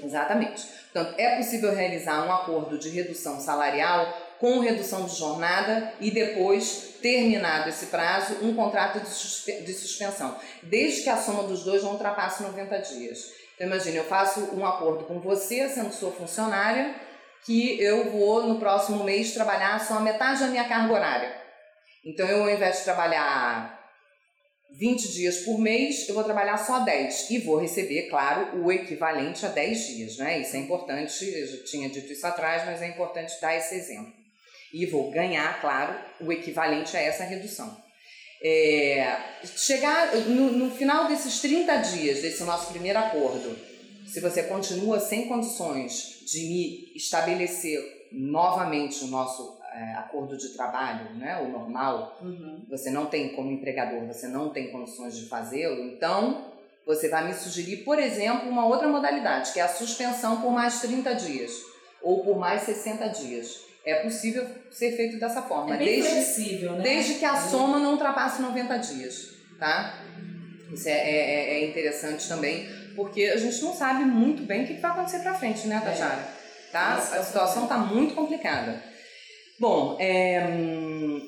Exatamente. 0.03 0.67
Portanto, 0.93 1.19
é 1.19 1.37
possível 1.37 1.75
realizar 1.75 2.27
um 2.27 2.33
acordo 2.33 2.79
de 2.79 2.89
redução 2.89 3.41
salarial 3.41 4.07
com 4.43 4.59
redução 4.59 5.05
de 5.05 5.15
jornada 5.15 5.95
e 6.01 6.11
depois, 6.11 6.97
terminado 7.01 7.69
esse 7.69 7.87
prazo, 7.87 8.39
um 8.43 8.53
contrato 8.57 8.99
de, 8.99 9.09
suspe 9.09 9.53
de 9.63 9.73
suspensão, 9.73 10.37
desde 10.65 11.05
que 11.05 11.09
a 11.09 11.17
soma 11.17 11.45
dos 11.45 11.63
dois 11.63 11.85
não 11.85 11.93
ultrapasse 11.93 12.43
90 12.43 12.77
dias. 12.79 13.31
Então, 13.55 13.69
imagine, 13.69 13.99
eu 13.99 14.05
faço 14.05 14.41
um 14.53 14.67
acordo 14.67 15.05
com 15.05 15.21
você, 15.21 15.69
sendo 15.69 15.93
sua 15.93 16.11
funcionária, 16.11 16.93
que 17.47 17.81
eu 17.81 18.11
vou 18.11 18.49
no 18.49 18.59
próximo 18.59 19.05
mês 19.05 19.33
trabalhar 19.33 19.79
só 19.79 20.01
metade 20.01 20.41
da 20.41 20.49
minha 20.49 20.69
carga 20.69 20.93
horária. 20.93 21.37
Então, 22.05 22.27
eu, 22.27 22.43
ao 22.43 22.51
invés 22.51 22.79
de 22.79 22.83
trabalhar 22.85 23.81
20 24.77 25.13
dias 25.13 25.37
por 25.45 25.57
mês, 25.57 26.09
eu 26.09 26.17
vou 26.17 26.25
trabalhar 26.25 26.57
só 26.57 26.81
10 26.81 27.31
e 27.31 27.39
vou 27.39 27.61
receber, 27.61 28.09
claro, 28.11 28.61
o 28.65 28.73
equivalente 28.73 29.47
a 29.47 29.51
10 29.51 29.87
dias, 29.87 30.17
né? 30.17 30.41
Isso 30.41 30.57
é 30.57 30.59
importante, 30.59 31.25
eu 31.33 31.47
já 31.47 31.63
tinha 31.63 31.89
dito 31.89 32.13
isso 32.13 32.27
atrás, 32.27 32.67
mas 32.67 32.83
é 32.83 32.89
importante 32.89 33.41
dar 33.41 33.55
esse 33.55 33.77
exemplo 33.77 34.22
e 34.73 34.87
vou 34.87 35.11
ganhar, 35.11 35.61
claro, 35.61 35.95
o 36.21 36.33
equivalente 36.33 36.97
a 36.97 37.01
essa 37.01 37.25
redução. 37.25 37.77
É, 38.43 39.19
chegar 39.45 40.17
no, 40.17 40.51
no, 40.51 40.71
final 40.71 41.07
desses 41.07 41.41
30 41.41 41.77
dias 41.77 42.23
desse 42.23 42.43
nosso 42.43 42.73
primeiro 42.73 42.99
acordo, 42.99 43.57
se 44.07 44.21
você 44.21 44.43
continua 44.43 44.99
sem 44.99 45.29
condições 45.29 46.25
de 46.27 46.41
me 46.41 46.93
estabelecer 46.97 48.09
novamente 48.11 49.05
o 49.05 49.07
nosso 49.07 49.61
é, 49.73 49.95
acordo 49.95 50.37
de 50.37 50.49
trabalho, 50.51 51.15
né, 51.15 51.41
o 51.41 51.49
normal, 51.49 52.19
uhum. 52.21 52.65
você 52.69 52.91
não 52.91 53.07
tem 53.07 53.35
como 53.35 53.53
empregador, 53.53 54.07
você 54.07 54.27
não 54.27 54.51
tem 54.51 54.73
condições 54.73 55.17
de 55.17 55.29
fazê-lo, 55.29 55.81
então 55.93 56.53
você 56.85 57.09
vai 57.09 57.27
me 57.27 57.35
sugerir, 57.35 57.85
por 57.85 57.99
exemplo, 57.99 58.51
uma 58.51 58.67
outra 58.67 58.89
modalidade, 58.89 59.53
que 59.53 59.61
é 59.61 59.63
a 59.63 59.69
suspensão 59.69 60.41
por 60.41 60.51
mais 60.51 60.81
30 60.81 61.15
dias 61.15 61.53
ou 62.03 62.25
por 62.25 62.37
mais 62.37 62.63
60 62.63 63.07
dias 63.09 63.72
é 63.85 63.97
possível 63.97 64.47
ser 64.71 64.97
feito 64.97 65.19
dessa 65.19 65.43
forma. 65.43 65.75
É 65.75 65.79
bem 65.79 65.87
desde, 65.89 66.11
flexível, 66.11 66.73
né? 66.73 66.83
Desde 66.83 67.15
que 67.15 67.25
a 67.25 67.37
soma 67.37 67.79
não 67.79 67.93
ultrapasse 67.93 68.41
90 68.41 68.77
dias, 68.79 69.31
tá? 69.59 69.99
Isso 70.73 70.89
é, 70.89 70.93
é, 70.93 71.55
é 71.55 71.69
interessante 71.69 72.27
também, 72.29 72.69
porque 72.95 73.25
a 73.25 73.37
gente 73.37 73.63
não 73.63 73.75
sabe 73.75 74.05
muito 74.05 74.45
bem 74.45 74.65
o 74.65 74.67
que 74.67 74.75
vai 74.75 74.91
acontecer 74.91 75.19
para 75.21 75.35
frente, 75.35 75.67
né, 75.67 75.81
Tajara? 75.85 76.21
É. 76.39 76.73
Tá? 76.73 76.95
A 76.95 77.23
situação 77.23 77.65
está 77.65 77.77
muito 77.77 78.15
complicada. 78.15 78.92
Bom, 79.63 79.97
é, 80.01 80.45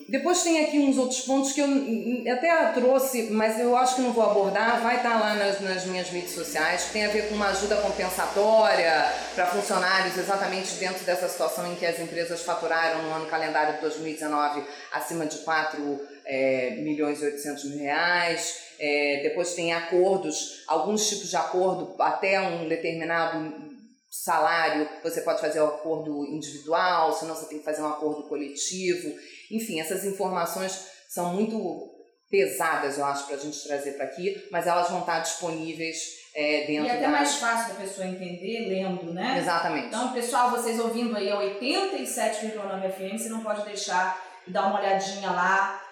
depois 0.09 0.43
tem 0.43 0.65
aqui 0.65 0.81
uns 0.81 0.99
outros 0.99 1.21
pontos 1.21 1.53
que 1.53 1.61
eu 1.61 2.33
até 2.33 2.53
trouxe, 2.73 3.31
mas 3.31 3.61
eu 3.61 3.77
acho 3.77 3.95
que 3.95 4.01
não 4.03 4.13
vou 4.13 4.29
abordar, 4.29 4.83
vai 4.83 4.97
estar 4.97 5.13
tá 5.13 5.21
lá 5.21 5.35
nas, 5.37 5.61
nas 5.61 5.87
minhas 5.87 6.11
mídias 6.11 6.33
sociais, 6.33 6.87
que 6.87 6.95
tem 6.95 7.05
a 7.05 7.11
ver 7.11 7.29
com 7.29 7.37
uma 7.37 7.51
ajuda 7.51 7.77
compensatória 7.77 9.09
para 9.37 9.47
funcionários 9.47 10.19
exatamente 10.19 10.75
dentro 10.81 11.05
dessa 11.05 11.29
situação 11.29 11.71
em 11.71 11.77
que 11.77 11.87
as 11.87 12.01
empresas 12.01 12.43
faturaram 12.43 13.05
no 13.05 13.15
ano 13.15 13.27
calendário 13.27 13.77
de 13.77 13.83
2019 13.83 14.65
acima 14.91 15.27
de 15.27 15.39
4 15.39 16.01
é, 16.25 16.71
milhões 16.79 17.23
e 17.23 17.27
800 17.27 17.67
mil 17.67 17.79
reais. 17.79 18.65
É, 18.81 19.21
depois 19.23 19.55
tem 19.55 19.73
acordos, 19.73 20.65
alguns 20.67 21.09
tipos 21.09 21.31
de 21.31 21.37
acordo 21.37 21.95
até 22.01 22.41
um 22.41 22.69
determinado 22.69 23.74
salário, 24.23 24.89
você 25.03 25.23
pode 25.23 25.41
fazer 25.41 25.61
um 25.61 25.67
acordo 25.67 26.25
individual, 26.27 27.13
senão 27.13 27.35
você 27.35 27.47
tem 27.47 27.59
que 27.59 27.65
fazer 27.65 27.83
um 27.83 27.89
acordo 27.89 28.29
coletivo. 28.29 29.13
Enfim, 29.51 29.81
essas 29.81 30.05
informações 30.05 30.87
são 31.09 31.35
muito 31.35 31.91
pesadas, 32.31 32.97
eu 32.97 33.05
acho, 33.05 33.27
para 33.27 33.37
a 33.37 33.39
gente 33.39 33.63
trazer 33.67 33.93
para 33.93 34.05
aqui, 34.05 34.49
mas 34.51 34.67
elas 34.67 34.89
vão 34.89 35.01
estar 35.01 35.19
disponíveis 35.19 35.99
é, 36.35 36.65
dentro 36.67 36.87
E 36.87 36.91
até 36.91 37.03
da... 37.03 37.09
mais 37.09 37.35
fácil 37.37 37.75
da 37.75 37.81
pessoa 37.81 38.07
entender 38.07 38.69
lendo, 38.69 39.13
né? 39.13 39.39
Exatamente. 39.39 39.89
Então, 39.89 40.13
pessoal, 40.13 40.51
vocês 40.51 40.79
ouvindo 40.79 41.17
aí 41.17 41.31
a 41.31 41.37
87,9 41.37 42.93
FM, 42.93 43.19
você 43.19 43.29
não 43.29 43.43
pode 43.43 43.65
deixar 43.65 44.21
de 44.47 44.53
dar 44.53 44.69
uma 44.69 44.79
olhadinha 44.79 45.31
lá, 45.31 45.83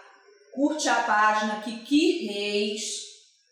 curte 0.52 0.88
a 0.88 0.96
página 1.02 1.60
Kiki 1.62 2.26
Reis, 2.26 3.01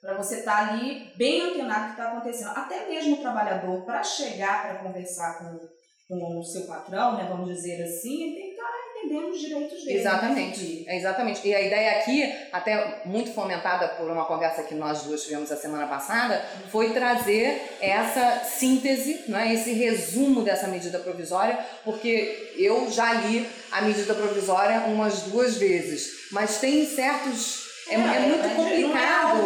para 0.01 0.15
você 0.15 0.37
estar 0.37 0.67
tá 0.67 0.73
ali 0.73 1.13
bem 1.17 1.43
antenado 1.43 1.81
o 1.81 1.87
que 1.87 1.91
está 1.91 2.13
acontecendo. 2.13 2.51
Até 2.57 2.89
mesmo 2.89 3.17
o 3.17 3.21
trabalhador, 3.21 3.85
para 3.85 4.03
chegar 4.03 4.63
para 4.63 4.79
conversar 4.79 5.39
com, 5.39 5.61
com 6.09 6.39
o 6.39 6.45
seu 6.45 6.63
patrão, 6.63 7.17
né, 7.17 7.27
vamos 7.29 7.55
dizer 7.55 7.83
assim, 7.83 8.23
ele 8.23 8.35
tem 8.35 8.45
que 8.47 8.51
estar 8.53 8.65
tá 8.65 8.81
entendendo 8.97 9.31
os 9.31 9.41
direitos 9.41 9.85
dele. 9.85 9.99
Exatamente, 9.99 10.85
né? 10.87 10.97
exatamente. 10.97 11.47
E 11.47 11.55
a 11.55 11.61
ideia 11.61 11.99
aqui, 11.99 12.33
até 12.51 13.03
muito 13.05 13.33
fomentada 13.33 13.89
por 13.89 14.11
uma 14.11 14.25
conversa 14.25 14.63
que 14.63 14.75
nós 14.75 15.03
duas 15.03 15.23
tivemos 15.23 15.53
a 15.53 15.57
semana 15.57 15.87
passada, 15.87 16.43
foi 16.71 16.95
trazer 16.95 17.77
essa 17.81 18.45
síntese, 18.45 19.25
né, 19.29 19.53
esse 19.53 19.73
resumo 19.75 20.43
dessa 20.43 20.67
medida 20.67 20.99
provisória, 20.99 21.59
porque 21.85 22.55
eu 22.57 22.91
já 22.91 23.13
li 23.13 23.47
a 23.71 23.83
medida 23.83 24.15
provisória 24.15 24.81
umas 24.87 25.23
duas 25.25 25.59
vezes, 25.59 26.31
mas 26.33 26.59
tem 26.59 26.87
certos 26.87 27.69
é, 27.91 27.95
é, 27.95 27.99
é 27.99 28.21
muito 28.21 28.47
é, 28.47 28.55
complicado. 28.55 29.40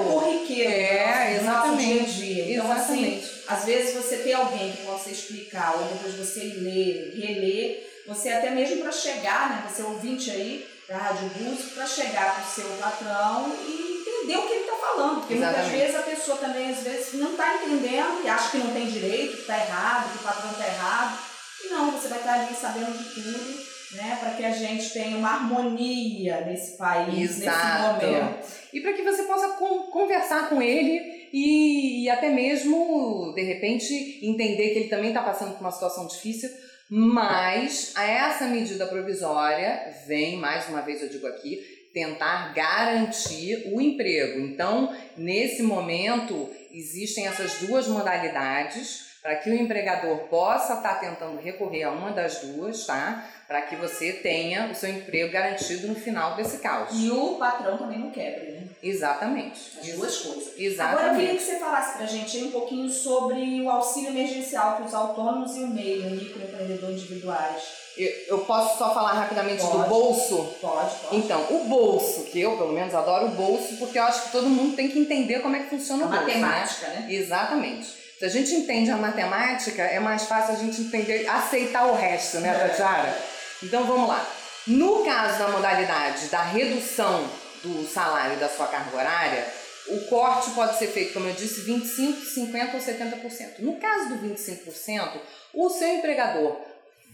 Alguém 4.45 4.73
que 4.73 4.85
possa 4.85 5.11
explicar, 5.11 5.75
ou 5.77 5.85
depois 5.85 6.15
você 6.15 6.45
ler, 6.45 7.15
reler, 7.17 8.03
você 8.07 8.31
até 8.31 8.51
mesmo 8.51 8.83
para 8.83 8.93
chegar, 8.93 9.51
né, 9.51 9.69
você 9.69 9.83
ouvinte 9.83 10.31
aí 10.31 10.67
da 10.89 10.97
Rádio 10.99 11.29
Búzico, 11.31 11.75
para 11.75 11.87
chegar 11.87 12.35
para 12.35 12.45
o 12.45 12.51
seu 12.51 12.69
patrão 12.77 13.57
e 13.67 14.03
entender 14.07 14.37
o 14.37 14.47
que 14.47 14.53
ele 14.53 14.61
está 14.61 14.77
falando. 14.77 15.21
Porque 15.21 15.35
exatamente. 15.35 15.71
muitas 15.71 15.81
vezes 15.81 15.97
a 15.97 16.03
pessoa 16.03 16.37
também, 16.39 16.71
às 16.71 16.83
vezes, 16.83 17.15
não 17.15 17.31
está 17.31 17.55
entendendo 17.55 18.23
e 18.23 18.29
acha 18.29 18.51
que 18.51 18.59
não 18.59 18.73
tem 18.73 18.87
direito, 18.87 19.35
que 19.35 19.41
está 19.41 19.59
errado, 19.59 20.13
que 20.13 20.19
o 20.19 20.23
patrão 20.23 20.51
está 20.51 20.67
errado. 20.67 21.19
E 21.65 21.69
não, 21.69 21.91
você 21.91 22.09
vai 22.09 22.19
estar 22.19 22.35
ali 22.35 22.55
sabendo 22.55 22.99
de 22.99 23.15
tudo 23.15 23.75
né, 23.95 24.19
para 24.21 24.31
que 24.33 24.45
a 24.45 24.51
gente 24.51 24.91
tenha 24.91 25.17
uma 25.17 25.31
harmonia 25.31 26.41
nesse 26.43 26.77
país, 26.77 27.43
Exato. 27.43 27.97
nesse 27.97 28.07
momento. 28.07 28.47
E 28.73 28.81
para 28.81 28.93
que 28.93 29.03
você 29.03 29.23
possa 29.23 29.49
com, 29.51 29.85
conversar 29.85 30.49
com 30.49 30.61
ele 30.61 31.24
e, 31.37 32.05
e, 32.05 32.11
até 32.11 32.31
mesmo, 32.31 33.33
de 33.35 33.43
repente, 33.43 34.21
entender 34.23 34.69
que 34.69 34.79
ele 34.79 34.89
também 34.89 35.09
está 35.09 35.21
passando 35.21 35.55
por 35.55 35.63
uma 35.63 35.73
situação 35.73 36.07
difícil, 36.07 36.49
mas 36.89 37.93
essa 37.97 38.47
medida 38.47 38.87
provisória 38.87 39.93
vem, 40.07 40.37
mais 40.37 40.69
uma 40.69 40.81
vez 40.81 41.03
eu 41.03 41.09
digo 41.09 41.27
aqui, 41.27 41.91
tentar 41.93 42.55
garantir 42.55 43.69
o 43.73 43.81
emprego. 43.81 44.39
Então, 44.43 44.95
nesse 45.17 45.61
momento, 45.61 46.49
existem 46.71 47.27
essas 47.27 47.55
duas 47.67 47.89
modalidades 47.89 49.19
para 49.21 49.35
que 49.35 49.51
o 49.51 49.55
empregador 49.55 50.29
possa 50.29 50.75
estar 50.75 51.01
tá 51.01 51.01
tentando 51.01 51.41
recorrer 51.41 51.83
a 51.83 51.91
uma 51.91 52.13
das 52.13 52.43
duas, 52.43 52.87
tá? 52.87 53.29
Para 53.49 53.63
que 53.63 53.75
você 53.75 54.13
tenha 54.13 54.71
o 54.71 54.75
seu 54.75 54.89
emprego 54.89 55.33
garantido 55.33 55.89
no 55.89 55.97
final 55.97 56.37
desse 56.37 56.59
caos. 56.59 56.91
E 56.93 57.11
o 57.11 57.39
patrão 57.39 57.77
também 57.77 57.99
não 57.99 58.13
quebre, 58.13 58.53
né? 58.53 58.64
Exatamente. 58.85 59.61
As 59.81 59.89
duas 59.89 60.17
coisas. 60.19 60.53
Exatamente. 60.59 60.99
Agora 60.99 61.15
eu 61.15 61.19
queria 61.19 61.39
que 61.39 61.43
você 61.43 61.59
falasse 61.59 61.97
pra 61.97 62.07
gente 62.07 62.37
aí 62.37 62.45
um 62.45 62.51
pouquinho 62.51 62.91
sobre 62.91 63.63
o 63.63 63.71
auxílio 63.71 64.11
emergencial 64.11 64.77
para 64.77 64.85
os 64.85 64.95
autônomos 64.95 65.57
e 65.57 65.61
o 65.61 65.69
MEI, 65.69 66.01
o 66.01 66.11
microempreendedor 66.11 66.91
individuais. 66.91 67.63
Eu, 67.97 68.39
posso 68.41 68.77
só 68.77 68.93
falar 68.93 69.13
rapidamente 69.13 69.63
pode. 69.63 69.79
do 69.79 69.89
bolso? 69.89 70.57
Pode, 70.61 70.95
pode. 70.97 71.17
Então, 71.17 71.47
o 71.51 71.65
bolso, 71.69 72.25
que 72.25 72.41
eu 72.41 72.57
pelo 72.57 72.73
menos 72.73 72.93
adoro 72.93 73.27
o 73.27 73.31
bolso, 73.31 73.77
porque 73.77 73.99
eu 73.99 74.03
acho 74.03 74.25
que 74.25 74.33
todo 74.33 74.49
mundo 74.49 74.75
tem 74.75 74.91
que 74.91 74.99
entender 74.99 75.39
como 75.41 75.55
é 75.55 75.61
que 75.61 75.71
funciona 75.71 76.05
a 76.05 76.07
o 76.07 76.11
bolso. 76.11 76.25
Matemática, 76.25 76.89
né? 76.89 77.01
né? 77.01 77.15
Exatamente. 77.15 77.87
Se 78.19 78.25
a 78.25 78.29
gente 78.29 78.53
entende 78.53 78.91
a 78.91 78.97
matemática, 78.97 79.83
é 79.83 80.01
mais 80.01 80.25
fácil 80.25 80.55
a 80.55 80.59
gente 80.59 80.81
entender, 80.81 81.29
aceitar 81.29 81.87
o 81.87 81.95
resto, 81.95 82.39
né, 82.39 82.49
É. 82.49 82.69
Tatiara? 82.69 83.17
Então 83.63 83.85
vamos 83.85 84.09
lá. 84.09 84.27
No 84.67 85.05
caso 85.05 85.39
da 85.39 85.49
modalidade 85.49 86.27
da 86.27 86.43
redução 86.43 87.25
do 87.69 87.87
salário 87.87 88.39
da 88.39 88.49
sua 88.49 88.67
carga 88.67 88.97
horária, 88.97 89.47
o 89.89 90.01
corte 90.07 90.51
pode 90.53 90.79
ser 90.79 90.89
feito, 90.89 91.13
como 91.13 91.29
eu 91.29 91.35
disse, 91.35 91.63
25%, 91.63 92.35
50% 92.35 92.75
ou 92.75 92.81
70%. 92.81 93.59
No 93.59 93.77
caso 93.79 94.11
do 94.11 94.27
25%, 94.27 95.21
o 95.53 95.69
seu 95.69 95.89
empregador 95.89 96.61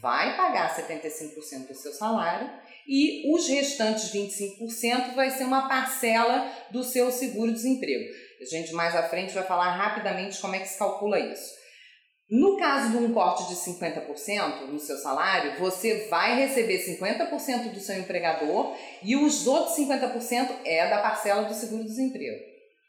vai 0.01 0.37
pagar 0.37 0.75
75% 0.77 1.69
do 1.69 1.75
seu 1.75 1.93
salário 1.93 2.49
e 2.87 3.33
os 3.33 3.49
restantes 3.49 4.13
25% 4.13 5.15
vai 5.15 5.31
ser 5.31 5.45
uma 5.45 5.69
parcela 5.69 6.51
do 6.71 6.83
seu 6.83 7.11
seguro-desemprego. 7.11 8.15
A 8.41 8.45
gente 8.45 8.73
mais 8.73 8.97
à 8.97 9.03
frente 9.03 9.35
vai 9.35 9.45
falar 9.45 9.75
rapidamente 9.75 10.41
como 10.41 10.55
é 10.55 10.61
que 10.61 10.69
se 10.69 10.79
calcula 10.79 11.19
isso. 11.19 11.60
No 12.31 12.57
caso 12.57 12.91
de 12.91 12.97
um 12.97 13.13
corte 13.13 13.49
de 13.49 13.57
50% 13.57 14.67
no 14.69 14.79
seu 14.79 14.97
salário, 14.99 15.59
você 15.59 16.07
vai 16.09 16.37
receber 16.37 16.79
50% 16.79 17.73
do 17.73 17.81
seu 17.81 17.99
empregador 17.99 18.77
e 19.03 19.17
os 19.17 19.49
outros 19.49 19.77
50% 19.77 20.49
é 20.65 20.89
da 20.89 20.99
parcela 20.99 21.43
do 21.43 21.55
seguro-desemprego, 21.55 22.39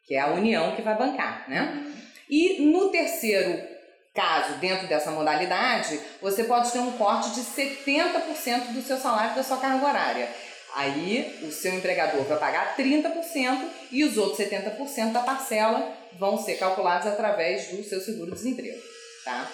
que 0.06 0.14
é 0.14 0.20
a 0.20 0.28
União 0.28 0.76
que 0.76 0.84
vai 0.84 0.96
bancar, 0.96 1.50
né? 1.50 1.92
E 2.30 2.62
no 2.62 2.90
terceiro 2.92 3.68
caso, 4.14 4.60
dentro 4.60 4.88
dessa 4.88 5.10
modalidade, 5.10 6.00
você 6.22 6.44
pode 6.44 6.72
ter 6.72 6.80
um 6.80 6.92
corte 6.92 7.32
de 7.32 7.42
70% 7.42 8.74
do 8.74 8.82
seu 8.84 8.98
salário 8.98 9.36
da 9.36 9.44
sua 9.44 9.58
carga 9.58 9.86
horária. 9.86 10.30
Aí 10.76 11.40
o 11.44 11.52
seu 11.52 11.74
empregador 11.74 12.24
vai 12.24 12.38
pagar 12.38 12.76
30% 12.78 13.70
e 13.92 14.04
os 14.04 14.18
outros 14.18 14.38
70% 14.38 15.12
da 15.12 15.22
parcela 15.22 15.94
vão 16.18 16.38
ser 16.38 16.56
calculados 16.56 17.08
através 17.08 17.68
do 17.70 17.84
seu 17.84 18.00
seguro-desemprego, 18.00 18.80
tá? 19.24 19.50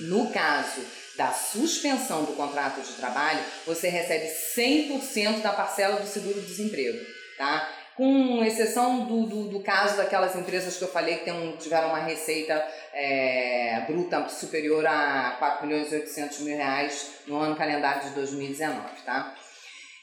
No 0.00 0.30
caso 0.30 0.84
da 1.16 1.32
suspensão 1.32 2.24
do 2.24 2.34
contrato 2.34 2.80
de 2.82 2.92
trabalho, 2.94 3.40
você 3.66 3.88
recebe 3.88 4.26
100% 4.26 5.40
da 5.40 5.52
parcela 5.52 5.98
do 6.00 6.06
seguro-desemprego, 6.06 6.98
tá? 7.38 7.68
Com 7.96 8.44
exceção 8.44 9.06
do, 9.06 9.26
do, 9.26 9.48
do, 9.48 9.60
caso 9.60 9.96
daquelas 9.96 10.36
empresas 10.36 10.76
que 10.76 10.84
eu 10.84 10.88
falei 10.88 11.16
que 11.16 11.24
tem 11.24 11.32
um, 11.32 11.56
tiveram 11.56 11.88
uma 11.88 12.00
receita 12.00 12.54
é, 12.92 13.84
bruta 13.86 14.28
superior 14.28 14.86
a 14.86 15.36
4 15.38 15.66
milhões 15.66 15.90
e 15.90 15.94
800 15.94 16.40
mil 16.40 16.56
reais 16.58 17.12
no 17.26 17.38
ano 17.38 17.56
calendário 17.56 18.02
de 18.02 18.10
2019, 18.10 19.02
tá? 19.06 19.34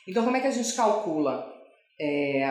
Então, 0.08 0.24
como 0.24 0.36
é 0.36 0.40
que 0.40 0.48
a 0.48 0.52
gente 0.52 0.74
calcula? 0.74 1.54
É, 2.02 2.44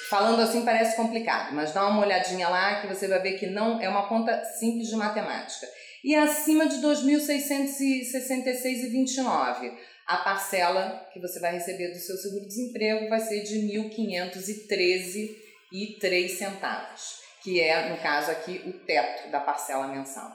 Falando 0.08 0.40
assim 0.40 0.64
parece 0.64 0.96
complicado, 0.96 1.52
mas 1.52 1.72
dá 1.72 1.88
uma 1.88 2.02
olhadinha 2.02 2.48
lá 2.48 2.80
que 2.80 2.86
você 2.86 3.08
vai 3.08 3.20
ver 3.20 3.36
que 3.38 3.46
não 3.46 3.80
é 3.80 3.88
uma 3.88 4.06
conta 4.08 4.44
simples 4.44 4.86
de 4.88 4.94
matemática. 4.94 5.66
E 6.04 6.14
acima 6.14 6.66
de 6.66 6.76
2.666,29, 6.76 9.76
a 10.06 10.18
parcela 10.18 11.08
que 11.12 11.18
você 11.18 11.40
vai 11.40 11.50
receber 11.52 11.88
do 11.88 11.98
seu 11.98 12.16
seguro-desemprego 12.16 13.08
vai 13.08 13.18
ser 13.18 13.42
de 13.42 13.58
R$ 13.58 13.90
1.513,03 13.90 16.28
centavos, 16.28 17.18
que 17.42 17.60
é, 17.60 17.88
no 17.88 17.98
caso 17.98 18.30
aqui, 18.30 18.62
o 18.64 18.72
teto 18.84 19.28
da 19.32 19.40
parcela 19.40 19.88
mensal. 19.88 20.30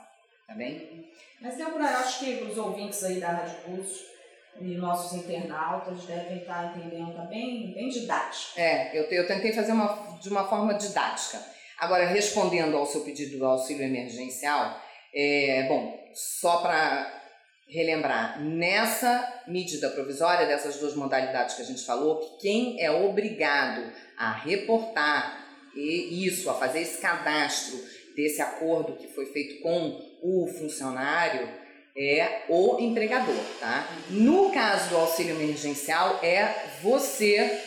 Tá 0.46 0.54
bem? 0.54 1.10
Mas, 1.40 1.56
Débora, 1.56 1.86
eu 1.86 2.00
acho 2.00 2.20
que 2.20 2.44
os 2.44 2.58
ouvintes 2.58 3.02
aí 3.06 3.22
da 3.22 3.30
Rádio 3.30 3.62
Pulso 3.62 4.12
e 4.60 4.76
nossos 4.76 5.18
internautas 5.18 6.04
devem 6.04 6.40
estar 6.40 6.76
entendendo 6.76 7.16
também, 7.16 7.74
bem 7.74 7.90
didático. 7.90 8.60
É, 8.60 8.98
eu, 8.98 9.04
eu 9.06 9.28
tentei 9.28 9.54
fazer 9.54 9.72
uma, 9.72 10.18
de 10.22 10.30
uma 10.30 10.48
forma 10.48 10.74
didática. 10.74 11.40
Agora, 11.80 12.06
respondendo 12.06 12.78
ao 12.78 12.86
seu 12.86 13.02
pedido 13.02 13.40
do 13.40 13.46
auxílio 13.46 13.84
emergencial, 13.84 14.80
é, 15.14 15.66
bom, 15.68 16.00
só 16.14 16.62
para 16.62 17.22
relembrar, 17.68 18.42
nessa 18.42 19.44
medida 19.48 19.90
provisória, 19.90 20.46
dessas 20.46 20.76
duas 20.78 20.94
modalidades 20.94 21.56
que 21.56 21.62
a 21.62 21.66
gente 21.66 21.86
falou, 21.86 22.20
que 22.20 22.42
quem 22.42 22.82
é 22.82 22.92
obrigado 22.92 23.82
a 24.18 24.34
reportar 24.34 25.42
isso, 25.74 26.50
a 26.50 26.54
fazer 26.54 26.82
esse 26.82 27.02
cadastro 27.02 27.80
desse 28.14 28.42
acordo 28.42 28.98
que 28.98 29.08
foi 29.08 29.26
feito 29.28 29.62
com 29.62 30.02
o 30.22 30.48
funcionário, 30.48 31.48
é 31.96 32.44
o 32.48 32.80
empregador, 32.80 33.44
tá? 33.60 33.88
No 34.10 34.52
caso 34.52 34.90
do 34.90 34.98
auxílio 34.98 35.36
emergencial, 35.36 36.20
é 36.24 36.68
você, 36.82 37.62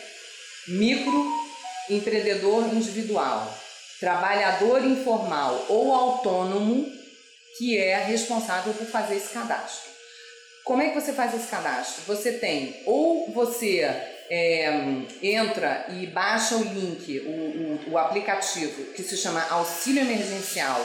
microempreendedor 0.67 2.73
individual, 2.73 3.53
trabalhador 3.99 4.83
informal 4.83 5.65
ou 5.69 5.93
autônomo, 5.93 6.91
que 7.57 7.77
é 7.77 7.97
responsável 7.97 8.73
por 8.73 8.87
fazer 8.87 9.15
esse 9.15 9.33
cadastro. 9.33 9.91
Como 10.63 10.81
é 10.81 10.89
que 10.89 10.99
você 10.99 11.13
faz 11.13 11.33
esse 11.33 11.47
cadastro? 11.47 12.03
Você 12.07 12.33
tem, 12.33 12.81
ou 12.85 13.31
você 13.31 13.83
é, 14.29 14.67
entra 15.21 15.85
e 15.89 16.07
baixa 16.07 16.55
o 16.55 16.63
link, 16.63 17.19
o, 17.19 17.29
o, 17.29 17.91
o 17.91 17.97
aplicativo 17.97 18.91
que 18.93 19.03
se 19.03 19.15
chama 19.15 19.45
Auxílio 19.49 20.01
Emergencial 20.01 20.83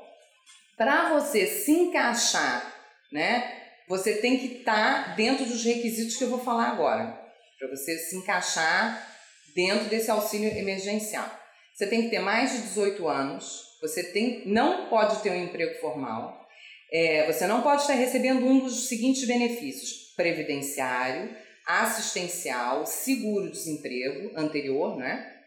para 0.77 1.15
você 1.15 1.47
se 1.47 1.73
encaixar, 1.73 2.71
né? 3.11 3.51
Você 3.89 4.17
tem 4.17 4.37
que 4.37 4.59
estar 4.59 5.05
tá 5.05 5.15
dentro 5.15 5.47
dos 5.47 5.65
requisitos 5.65 6.17
que 6.17 6.25
eu 6.25 6.29
vou 6.29 6.41
falar 6.41 6.69
agora, 6.69 7.19
para 7.59 7.69
você 7.71 7.97
se 7.97 8.17
encaixar 8.17 9.09
dentro 9.55 9.89
desse 9.89 10.11
auxílio 10.11 10.51
emergencial. 10.51 11.31
Você 11.75 11.87
tem 11.87 12.03
que 12.03 12.11
ter 12.11 12.19
mais 12.19 12.53
de 12.53 12.63
18 12.63 13.09
anos, 13.09 13.79
Você 13.81 14.03
tem, 14.03 14.43
não 14.47 14.91
pode 14.91 15.23
ter 15.23 15.31
um 15.31 15.45
emprego 15.45 15.81
formal, 15.81 16.47
é, 16.93 17.27
você 17.33 17.47
não 17.47 17.63
pode 17.63 17.83
estar 17.83 17.95
recebendo 17.95 18.45
um 18.45 18.59
dos 18.59 18.89
seguintes 18.89 19.27
benefícios: 19.27 20.13
previdenciário, 20.15 21.35
assistencial, 21.67 22.85
seguro-desemprego 22.85 24.33
anterior, 24.37 24.99
né? 24.99 25.38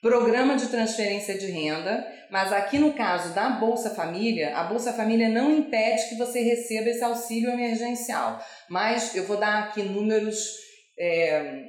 Programa 0.00 0.56
de 0.56 0.68
transferência 0.68 1.36
de 1.36 1.50
renda, 1.50 2.06
mas 2.30 2.50
aqui 2.54 2.78
no 2.78 2.94
caso 2.94 3.34
da 3.34 3.50
Bolsa 3.50 3.90
Família, 3.90 4.56
a 4.56 4.64
Bolsa 4.64 4.94
Família 4.94 5.28
não 5.28 5.54
impede 5.54 6.08
que 6.08 6.14
você 6.14 6.40
receba 6.40 6.88
esse 6.88 7.04
auxílio 7.04 7.50
emergencial. 7.50 8.42
Mas 8.66 9.14
eu 9.14 9.24
vou 9.24 9.36
dar 9.36 9.64
aqui 9.64 9.82
números 9.82 10.56
é, 10.98 11.64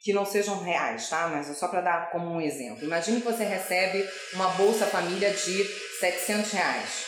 que 0.00 0.12
não 0.12 0.26
sejam 0.26 0.60
reais, 0.64 1.08
tá? 1.08 1.28
Mas 1.28 1.48
é 1.48 1.54
só 1.54 1.68
para 1.68 1.80
dar 1.80 2.10
como 2.10 2.28
um 2.28 2.40
exemplo. 2.40 2.84
Imagine 2.84 3.20
que 3.20 3.26
você 3.26 3.44
recebe 3.44 4.04
uma 4.34 4.48
Bolsa 4.50 4.86
Família 4.86 5.30
de 5.30 5.64
700 6.00 6.50
reais. 6.50 7.06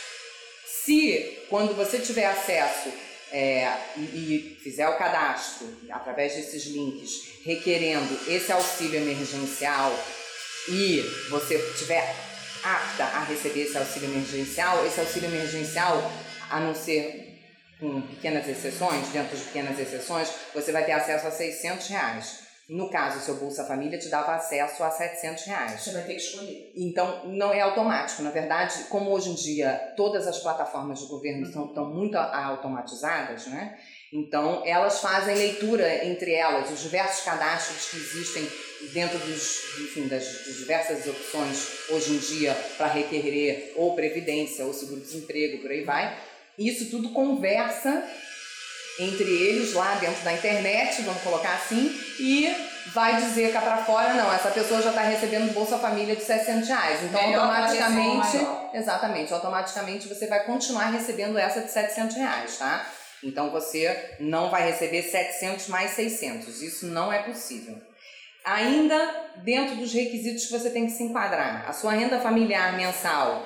Se, 0.84 1.44
quando 1.50 1.74
você 1.74 1.98
tiver 1.98 2.26
acesso 2.26 2.92
é, 3.32 3.68
e, 3.96 4.00
e, 4.00 4.60
fizer 4.62 4.88
o 4.88 4.96
cadastro 4.96 5.76
através 5.90 6.36
desses 6.36 6.66
links, 6.66 7.42
requerendo 7.44 8.16
esse 8.28 8.52
auxílio 8.52 9.00
emergencial 9.00 9.92
e 10.70 11.02
você 11.28 11.58
tiver 11.76 12.14
apta 12.62 13.04
a 13.04 13.24
receber 13.24 13.62
esse 13.62 13.76
auxílio 13.76 14.10
emergencial, 14.10 14.86
esse 14.86 15.00
auxílio 15.00 15.28
emergencial, 15.28 16.10
a 16.48 16.60
não 16.60 16.74
ser 16.74 17.38
com 17.80 18.00
pequenas 18.02 18.46
exceções, 18.46 19.08
dentro 19.08 19.36
de 19.36 19.42
pequenas 19.44 19.78
exceções, 19.78 20.28
você 20.54 20.70
vai 20.70 20.84
ter 20.84 20.92
acesso 20.92 21.26
a 21.26 21.30
600 21.30 21.86
reais. 21.88 22.50
No 22.68 22.88
caso, 22.88 23.18
o 23.18 23.20
seu 23.20 23.34
Bolsa 23.34 23.64
Família 23.64 23.98
te 23.98 24.08
dava 24.08 24.32
acesso 24.36 24.84
a 24.84 24.90
700 24.90 25.44
reais. 25.44 25.80
Você 25.80 25.90
vai 25.90 26.02
ter 26.04 26.14
que 26.14 26.20
escolher. 26.20 26.72
Então, 26.76 27.26
não 27.26 27.52
é 27.52 27.60
automático. 27.62 28.22
Na 28.22 28.30
verdade, 28.30 28.84
como 28.88 29.10
hoje 29.10 29.30
em 29.30 29.34
dia 29.34 29.92
todas 29.96 30.24
as 30.28 30.38
plataformas 30.38 31.00
de 31.00 31.06
governo 31.06 31.42
estão, 31.42 31.66
estão 31.66 31.92
muito 31.92 32.16
automatizadas, 32.16 33.46
né? 33.46 33.76
Então, 34.12 34.62
elas 34.64 35.00
fazem 35.00 35.34
leitura 35.34 36.04
entre 36.04 36.32
elas, 36.32 36.70
os 36.70 36.80
diversos 36.80 37.24
cadastros 37.24 37.90
que 37.90 37.96
existem 37.96 38.48
dentro 38.92 39.18
dos, 39.18 39.78
enfim, 39.78 40.08
das, 40.08 40.44
diversas 40.56 41.06
opções 41.06 41.68
hoje 41.88 42.12
em 42.12 42.18
dia 42.18 42.54
para 42.76 42.88
requerer 42.88 43.72
ou 43.76 43.94
previdência 43.94 44.64
ou 44.64 44.72
seguro-desemprego, 44.72 45.58
por 45.58 45.70
aí 45.70 45.84
vai. 45.84 46.18
Isso 46.58 46.90
tudo 46.90 47.10
conversa 47.10 48.04
entre 48.98 49.24
eles 49.24 49.72
lá 49.72 49.94
dentro 49.94 50.22
da 50.22 50.32
internet, 50.32 51.00
vamos 51.02 51.22
colocar 51.22 51.54
assim, 51.54 51.88
e 52.18 52.54
vai 52.88 53.16
dizer 53.16 53.52
cá 53.52 53.60
para 53.60 53.78
fora, 53.84 54.14
não, 54.14 54.32
essa 54.32 54.50
pessoa 54.50 54.82
já 54.82 54.90
está 54.90 55.02
recebendo 55.02 55.52
Bolsa 55.54 55.78
Família 55.78 56.14
de 56.14 56.22
600 56.22 56.68
reais. 56.68 57.02
Então, 57.04 57.26
Melhor 57.26 57.44
automaticamente, 57.44 58.38
exatamente, 58.74 59.32
automaticamente 59.32 60.08
você 60.08 60.26
vai 60.26 60.44
continuar 60.44 60.90
recebendo 60.90 61.38
essa 61.38 61.60
de 61.60 61.70
700 61.70 62.16
reais, 62.16 62.58
tá? 62.58 62.86
Então, 63.22 63.50
você 63.50 64.16
não 64.18 64.50
vai 64.50 64.70
receber 64.70 65.02
700 65.02 65.68
mais 65.68 65.92
600. 65.92 66.62
Isso 66.62 66.86
não 66.86 67.12
é 67.12 67.22
possível. 67.22 67.80
Ainda 68.44 69.40
dentro 69.44 69.76
dos 69.76 69.92
requisitos 69.92 70.46
que 70.46 70.52
você 70.52 70.70
tem 70.70 70.86
que 70.86 70.92
se 70.92 71.02
enquadrar, 71.02 71.68
a 71.68 71.72
sua 71.72 71.92
renda 71.92 72.20
familiar 72.20 72.76
mensal 72.76 73.44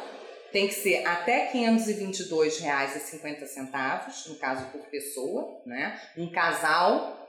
tem 0.53 0.69
que 0.69 0.75
ser 0.75 1.05
até 1.05 1.49
R$ 1.49 1.59
522,50, 1.59 4.29
no 4.29 4.37
caso 4.37 4.71
por 4.71 4.83
pessoa, 4.87 5.61
né? 5.67 6.01
Um 6.17 6.31
casal 6.31 7.29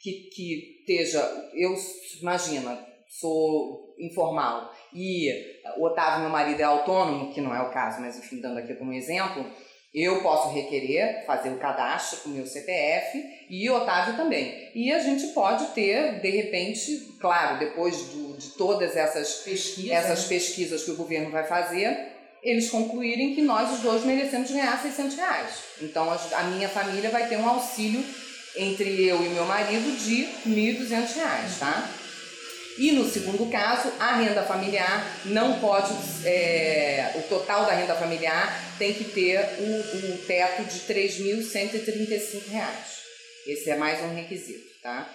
que, 0.00 0.28
que 0.34 0.80
esteja, 0.80 1.22
eu 1.54 1.72
imagina, 2.20 2.84
sou 3.08 3.94
informal 3.98 4.74
e 4.92 5.30
o 5.76 5.84
Otávio, 5.84 6.22
meu 6.22 6.30
marido, 6.30 6.60
é 6.60 6.64
autônomo, 6.64 7.32
que 7.32 7.40
não 7.40 7.54
é 7.54 7.62
o 7.62 7.70
caso, 7.70 8.00
mas 8.00 8.18
enfim, 8.18 8.40
dando 8.40 8.58
aqui 8.58 8.74
como 8.74 8.92
exemplo, 8.92 9.46
eu 9.92 10.22
posso 10.22 10.50
requerer 10.54 11.24
fazer 11.26 11.50
o 11.50 11.58
cadastro 11.58 12.20
com 12.20 12.30
o 12.30 12.32
meu 12.32 12.46
CPF 12.46 13.24
e 13.48 13.68
o 13.68 13.74
Otávio 13.74 14.16
também. 14.16 14.70
E 14.74 14.92
a 14.92 15.00
gente 15.00 15.28
pode 15.28 15.66
ter, 15.68 16.20
de 16.20 16.30
repente, 16.30 17.16
claro, 17.20 17.58
depois 17.58 17.96
do, 18.04 18.36
de 18.36 18.50
todas 18.50 18.96
essas, 18.96 19.34
Pesquisa. 19.40 19.92
essas 19.92 20.24
pesquisas 20.24 20.84
que 20.84 20.92
o 20.92 20.96
governo 20.96 21.30
vai 21.30 21.44
fazer, 21.44 22.12
eles 22.42 22.70
concluírem 22.70 23.34
que 23.34 23.42
nós 23.42 23.70
os 23.72 23.80
dois 23.80 24.04
merecemos 24.04 24.50
ganhar 24.50 24.80
600 24.80 25.16
reais. 25.16 25.50
Então 25.82 26.08
a 26.10 26.42
minha 26.44 26.68
família 26.68 27.10
vai 27.10 27.28
ter 27.28 27.36
um 27.36 27.48
auxílio 27.48 28.04
entre 28.56 29.06
eu 29.06 29.24
e 29.24 29.28
meu 29.28 29.44
marido 29.44 29.96
de 29.98 30.26
1.200 30.48 31.14
reais, 31.16 31.58
tá? 31.58 31.88
E 32.80 32.92
no 32.92 33.06
segundo 33.06 33.44
caso, 33.50 33.92
a 34.00 34.16
renda 34.16 34.42
familiar 34.42 35.20
não 35.26 35.60
pode, 35.60 35.92
é, 36.24 37.12
o 37.14 37.22
total 37.28 37.66
da 37.66 37.72
renda 37.72 37.94
familiar 37.94 38.74
tem 38.78 38.94
que 38.94 39.04
ter 39.04 39.38
um, 39.58 40.12
um 40.12 40.16
teto 40.26 40.64
de 40.64 40.78
R$ 40.90 41.08
3.135. 41.08 42.40
Esse 43.46 43.68
é 43.68 43.76
mais 43.76 44.02
um 44.02 44.14
requisito, 44.14 44.80
tá? 44.82 45.14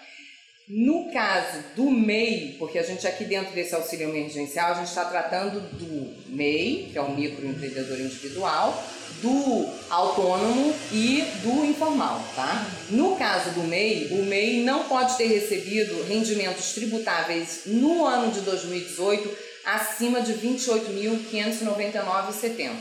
No 0.68 1.12
caso 1.12 1.64
do 1.76 1.90
MEI, 1.90 2.56
porque 2.60 2.78
a 2.78 2.84
gente 2.84 3.08
aqui 3.08 3.26
dentro 3.26 3.56
desse 3.56 3.74
auxílio 3.74 4.10
emergencial, 4.10 4.74
a 4.74 4.76
gente 4.76 4.90
está 4.90 5.06
tratando 5.06 5.60
do 5.60 6.36
MEI, 6.36 6.90
que 6.92 6.98
é 7.00 7.02
o 7.02 7.16
microempreendedor 7.16 8.00
individual, 8.00 8.84
do 9.26 9.68
autônomo 9.90 10.74
e 10.92 11.24
do 11.42 11.66
informal, 11.66 12.24
tá? 12.36 12.64
No 12.92 13.16
caso 13.16 13.50
do 13.52 13.64
MEI, 13.64 14.10
o 14.12 14.24
MEI 14.24 14.64
não 14.64 14.84
pode 14.84 15.18
ter 15.18 15.26
recebido 15.26 16.04
rendimentos 16.04 16.74
tributáveis 16.74 17.62
no 17.66 18.06
ano 18.06 18.32
de 18.32 18.42
2018 18.42 19.36
acima 19.66 20.22
de 20.22 20.36
28.599,70, 20.36 22.76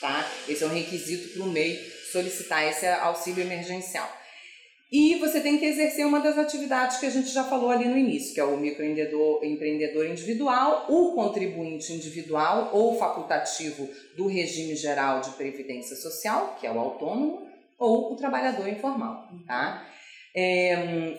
tá? 0.00 0.30
Esse 0.48 0.62
é 0.62 0.66
um 0.68 0.72
requisito 0.72 1.30
para 1.30 1.42
o 1.42 1.50
MEI 1.50 1.92
solicitar 2.12 2.64
esse 2.68 2.86
auxílio 2.86 3.42
emergencial. 3.42 4.19
E 4.92 5.14
você 5.20 5.40
tem 5.40 5.56
que 5.56 5.64
exercer 5.64 6.04
uma 6.04 6.18
das 6.18 6.36
atividades 6.36 6.98
que 6.98 7.06
a 7.06 7.10
gente 7.10 7.28
já 7.28 7.44
falou 7.44 7.70
ali 7.70 7.84
no 7.84 7.96
início, 7.96 8.34
que 8.34 8.40
é 8.40 8.44
o 8.44 8.56
microempreendedor 8.56 9.44
empreendedor 9.44 10.06
individual, 10.06 10.86
o 10.88 11.12
contribuinte 11.12 11.92
individual 11.92 12.70
ou 12.72 12.98
facultativo 12.98 13.88
do 14.16 14.26
regime 14.26 14.74
geral 14.74 15.20
de 15.20 15.30
previdência 15.30 15.94
social, 15.94 16.56
que 16.58 16.66
é 16.66 16.72
o 16.72 16.78
autônomo, 16.80 17.46
ou 17.78 18.12
o 18.12 18.16
trabalhador 18.16 18.68
informal. 18.68 19.28
Tá? 19.46 19.86
É, 20.34 21.14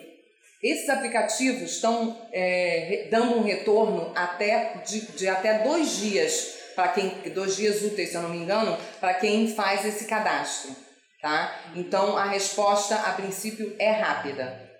esses 0.62 0.90
aplicativos 0.90 1.72
estão 1.72 2.16
é, 2.30 3.08
dando 3.10 3.38
um 3.38 3.42
retorno 3.42 4.12
até 4.14 4.82
de, 4.86 5.00
de 5.12 5.28
até 5.28 5.60
dois 5.64 5.96
dias 5.96 6.58
para 6.74 6.88
quem 6.88 7.10
dois 7.34 7.56
dias 7.56 7.82
úteis, 7.82 8.10
se 8.10 8.16
eu 8.16 8.22
não 8.22 8.30
me 8.30 8.38
engano, 8.38 8.76
para 9.00 9.14
quem 9.14 9.48
faz 9.48 9.84
esse 9.86 10.04
cadastro 10.04 10.91
tá? 11.22 11.70
Então 11.76 12.16
a 12.18 12.24
resposta 12.24 12.96
a 12.96 13.12
princípio 13.12 13.74
é 13.78 13.92
rápida, 13.92 14.70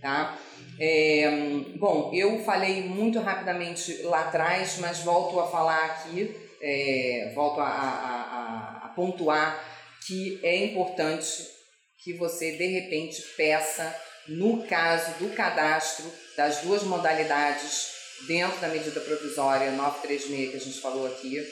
tá? 0.00 0.38
É, 0.80 1.30
bom, 1.76 2.10
eu 2.14 2.42
falei 2.42 2.82
muito 2.88 3.20
rapidamente 3.20 4.00
lá 4.04 4.22
atrás, 4.22 4.78
mas 4.78 5.00
volto 5.00 5.38
a 5.38 5.46
falar 5.46 5.84
aqui, 5.84 6.34
é, 6.62 7.32
volto 7.34 7.60
a, 7.60 7.66
a, 7.66 7.68
a, 7.68 8.86
a 8.86 8.88
pontuar 8.88 9.62
que 10.06 10.40
é 10.42 10.64
importante 10.64 11.46
que 12.02 12.14
você 12.14 12.52
de 12.52 12.66
repente 12.66 13.20
peça, 13.36 13.94
no 14.26 14.66
caso 14.66 15.12
do 15.18 15.34
cadastro 15.34 16.10
das 16.34 16.62
duas 16.62 16.82
modalidades 16.84 17.90
dentro 18.26 18.58
da 18.60 18.68
medida 18.68 19.00
provisória 19.00 19.70
936 19.72 20.50
que 20.50 20.56
a 20.56 20.60
gente 20.60 20.80
falou 20.80 21.06
aqui, 21.06 21.46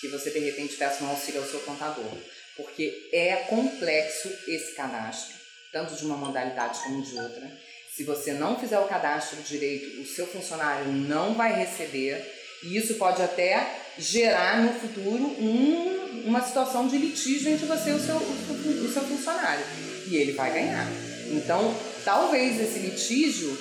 que 0.00 0.08
você 0.08 0.30
de 0.30 0.38
repente 0.38 0.76
peça 0.76 1.04
um 1.04 1.10
auxílio 1.10 1.42
ao 1.42 1.46
seu 1.46 1.60
contador 1.60 2.10
porque 2.56 3.08
é 3.12 3.36
complexo 3.48 4.28
esse 4.46 4.74
cadastro, 4.74 5.34
tanto 5.72 5.94
de 5.94 6.04
uma 6.04 6.16
modalidade 6.16 6.80
como 6.80 7.02
de 7.02 7.18
outra. 7.18 7.50
Se 7.94 8.04
você 8.04 8.32
não 8.32 8.58
fizer 8.58 8.78
o 8.78 8.88
cadastro 8.88 9.40
direito, 9.42 10.00
o 10.00 10.06
seu 10.06 10.26
funcionário 10.26 10.86
não 10.92 11.34
vai 11.34 11.52
receber, 11.52 12.24
e 12.62 12.76
isso 12.76 12.94
pode 12.94 13.22
até 13.22 13.66
gerar 13.98 14.62
no 14.62 14.72
futuro 14.80 15.24
um, 15.24 16.22
uma 16.26 16.42
situação 16.42 16.88
de 16.88 16.96
litígio 16.96 17.52
entre 17.52 17.66
você 17.66 17.90
e 17.90 17.94
o 17.94 18.00
seu, 18.00 18.16
o, 18.16 18.84
o 18.86 18.92
seu 18.92 19.02
funcionário, 19.02 19.64
e 20.06 20.16
ele 20.16 20.32
vai 20.32 20.52
ganhar. 20.52 20.86
Então, 21.30 21.74
talvez 22.04 22.60
esse 22.60 22.78
litígio 22.78 23.56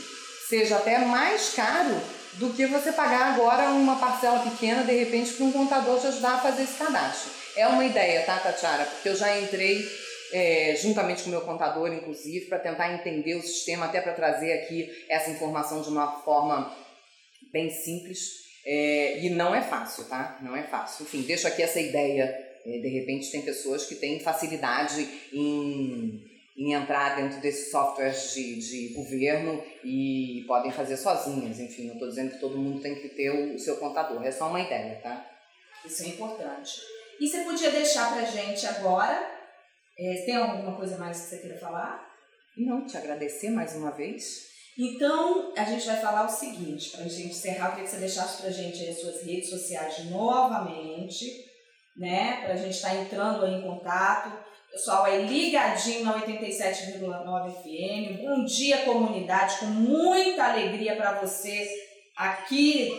seja 0.47 0.77
até 0.77 0.99
mais 0.99 1.53
caro 1.53 2.01
do 2.33 2.51
que 2.53 2.65
você 2.65 2.91
pagar 2.91 3.33
agora 3.33 3.69
uma 3.69 3.97
parcela 3.97 4.39
pequena, 4.39 4.83
de 4.83 4.93
repente, 4.93 5.33
para 5.33 5.45
um 5.45 5.51
contador 5.51 5.99
te 5.99 6.07
ajudar 6.07 6.35
a 6.35 6.39
fazer 6.39 6.63
esse 6.63 6.73
cadastro. 6.73 7.40
É 7.55 7.67
uma 7.67 7.85
ideia, 7.85 8.23
tá, 8.23 8.39
Tatiara? 8.39 8.85
Porque 8.85 9.09
eu 9.09 9.15
já 9.15 9.39
entrei 9.39 9.85
é, 10.31 10.75
juntamente 10.75 11.23
com 11.23 11.29
o 11.29 11.31
meu 11.31 11.41
contador, 11.41 11.93
inclusive, 11.93 12.45
para 12.45 12.59
tentar 12.59 12.93
entender 12.93 13.35
o 13.35 13.41
sistema, 13.41 13.85
até 13.85 13.99
para 14.01 14.13
trazer 14.13 14.53
aqui 14.53 14.89
essa 15.09 15.29
informação 15.29 15.81
de 15.81 15.89
uma 15.89 16.21
forma 16.21 16.75
bem 17.51 17.69
simples. 17.69 18.41
É, 18.65 19.19
e 19.19 19.29
não 19.31 19.53
é 19.53 19.61
fácil, 19.61 20.05
tá? 20.05 20.39
Não 20.41 20.55
é 20.55 20.63
fácil. 20.63 21.03
Enfim, 21.03 21.21
deixo 21.23 21.47
aqui 21.47 21.61
essa 21.61 21.79
ideia. 21.79 22.23
É, 22.65 22.77
de 22.77 22.87
repente, 22.87 23.31
tem 23.31 23.41
pessoas 23.41 23.85
que 23.85 23.95
têm 23.95 24.19
facilidade 24.19 25.09
em, 25.33 26.23
em 26.57 26.73
entrar 26.73 27.15
dentro 27.15 27.41
desses 27.41 27.71
softwares 27.71 28.33
de, 28.33 28.55
de 28.55 28.93
governo 28.93 29.61
e 29.83 30.45
podem 30.47 30.71
fazer 30.71 30.95
sozinhas. 30.95 31.59
Enfim, 31.59 31.87
não 31.87 31.93
estou 31.93 32.07
dizendo 32.07 32.31
que 32.31 32.39
todo 32.39 32.57
mundo 32.57 32.79
tem 32.81 32.95
que 32.95 33.09
ter 33.09 33.31
o 33.31 33.59
seu 33.59 33.77
contador, 33.77 34.23
é 34.23 34.31
só 34.31 34.47
uma 34.47 34.61
ideia, 34.61 34.99
tá? 35.01 35.27
Isso 35.83 36.03
é 36.03 36.07
importante. 36.09 36.71
E 37.21 37.27
você 37.27 37.43
podia 37.43 37.69
deixar 37.69 38.11
pra 38.11 38.25
gente 38.25 38.65
agora, 38.65 39.31
é, 39.95 40.23
tem 40.25 40.35
alguma 40.35 40.75
coisa 40.75 40.97
mais 40.97 41.21
que 41.21 41.27
você 41.27 41.37
queira 41.37 41.59
falar? 41.59 42.03
Não, 42.57 42.87
te 42.87 42.97
agradecer 42.97 43.51
mais 43.51 43.75
uma 43.75 43.91
vez. 43.91 44.49
Então, 44.75 45.53
a 45.55 45.63
gente 45.63 45.85
vai 45.85 46.01
falar 46.01 46.25
o 46.25 46.29
seguinte, 46.29 46.97
pra 46.97 47.03
gente 47.03 47.27
encerrar, 47.27 47.67
eu 47.67 47.71
queria 47.73 47.85
que 47.85 47.91
você 47.91 47.99
deixasse 47.99 48.41
pra 48.41 48.49
gente 48.49 48.89
as 48.89 48.99
suas 48.99 49.21
redes 49.21 49.51
sociais 49.51 50.03
novamente, 50.09 51.45
né? 51.95 52.41
Pra 52.43 52.55
gente 52.55 52.73
estar 52.73 52.89
tá 52.89 52.95
entrando 52.95 53.45
aí 53.45 53.53
em 53.53 53.61
contato. 53.61 54.43
Pessoal 54.71 55.03
aí 55.03 55.27
ligadinho 55.27 56.03
na 56.03 56.19
87,9 56.19 57.51
FM. 57.61 58.25
Bom 58.25 58.45
dia, 58.45 58.83
comunidade, 58.83 59.59
com 59.59 59.67
muita 59.67 60.45
alegria 60.45 60.95
para 60.95 61.21
você 61.21 61.69
aqui 62.17 62.89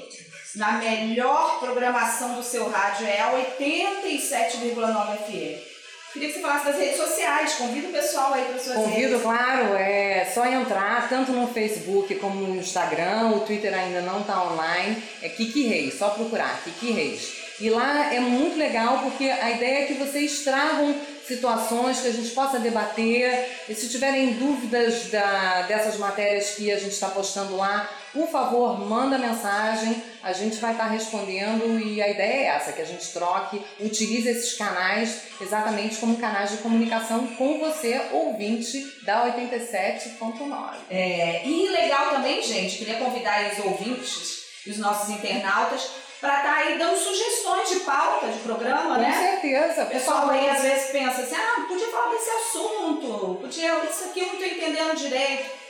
na 0.54 0.72
melhor 0.72 1.60
programação 1.60 2.34
do 2.34 2.42
seu 2.42 2.68
rádio, 2.68 3.06
é 3.06 3.20
a 3.20 3.32
87,9 3.32 5.16
FM. 5.18 5.72
Queria 6.12 6.28
que 6.28 6.34
você 6.34 6.40
falasse 6.40 6.66
das 6.66 6.76
redes 6.76 6.96
sociais, 6.98 7.54
convida 7.54 7.88
o 7.88 7.92
pessoal 7.92 8.34
aí 8.34 8.44
para 8.44 8.58
suas 8.58 8.76
Convido, 8.76 8.96
redes. 8.96 9.22
Convido, 9.22 9.22
claro, 9.22 9.74
é 9.76 10.30
só 10.34 10.44
entrar 10.44 11.08
tanto 11.08 11.32
no 11.32 11.48
Facebook 11.48 12.14
como 12.16 12.46
no 12.46 12.56
Instagram, 12.56 13.30
o 13.30 13.40
Twitter 13.40 13.72
ainda 13.72 14.02
não 14.02 14.20
está 14.20 14.42
online, 14.44 15.02
é 15.22 15.30
Kiki 15.30 15.68
Reis, 15.68 15.98
só 15.98 16.10
procurar, 16.10 16.62
Kiki 16.64 16.92
Reis. 16.92 17.32
E 17.58 17.70
lá 17.70 18.12
é 18.12 18.20
muito 18.20 18.58
legal 18.58 18.98
porque 19.04 19.24
a 19.24 19.52
ideia 19.52 19.84
é 19.84 19.86
que 19.86 19.94
vocês 19.94 20.40
tragam 20.40 20.94
situações 21.26 22.00
que 22.00 22.08
a 22.08 22.12
gente 22.12 22.30
possa 22.30 22.58
debater. 22.58 23.48
E 23.68 23.74
se 23.74 23.88
tiverem 23.88 24.34
dúvidas 24.34 25.10
da, 25.10 25.62
dessas 25.62 25.96
matérias 25.96 26.50
que 26.56 26.72
a 26.72 26.78
gente 26.78 26.92
está 26.92 27.08
postando 27.08 27.56
lá, 27.56 27.88
por 28.12 28.28
favor, 28.28 28.78
manda 28.78 29.16
mensagem, 29.16 30.02
a 30.22 30.32
gente 30.32 30.56
vai 30.56 30.72
estar 30.72 30.86
respondendo 30.86 31.80
e 31.80 32.00
a 32.02 32.08
ideia 32.08 32.32
é 32.32 32.46
essa, 32.56 32.72
que 32.72 32.82
a 32.82 32.84
gente 32.84 33.12
troque, 33.12 33.64
utilize 33.80 34.28
esses 34.28 34.56
canais 34.56 35.22
exatamente 35.40 35.96
como 35.96 36.18
canais 36.18 36.50
de 36.50 36.58
comunicação 36.58 37.26
com 37.38 37.58
você, 37.58 38.00
ouvinte 38.12 39.02
da 39.04 39.24
87.9. 39.36 40.74
É, 40.90 41.46
e 41.46 41.68
legal 41.68 42.10
também, 42.10 42.42
gente, 42.42 42.78
queria 42.78 42.98
convidar 42.98 43.50
os 43.52 43.64
ouvintes 43.64 44.42
e 44.66 44.70
os 44.70 44.78
nossos 44.78 45.08
internautas 45.10 46.02
para 46.20 46.36
estar 46.36 46.54
tá 46.54 46.60
aí 46.60 46.78
dando 46.78 46.96
sugestões 46.96 47.68
de 47.68 47.80
pauta 47.80 48.28
de 48.28 48.38
programa, 48.40 48.94
Com 48.94 49.00
né? 49.00 49.10
Com 49.10 49.40
certeza. 49.40 49.82
O 49.84 49.86
pessoal 49.86 50.30
aí 50.30 50.48
às 50.48 50.62
vezes 50.62 50.90
pensa 50.90 51.22
assim, 51.22 51.34
ah, 51.34 51.64
podia 51.66 51.88
falar 51.88 52.10
desse 52.10 52.30
assunto, 52.30 53.38
podia, 53.40 53.84
isso 53.90 54.04
aqui 54.04 54.20
eu 54.20 54.26
não 54.26 54.34
estou 54.34 54.46
entendendo 54.46 54.96
direito. 54.96 55.61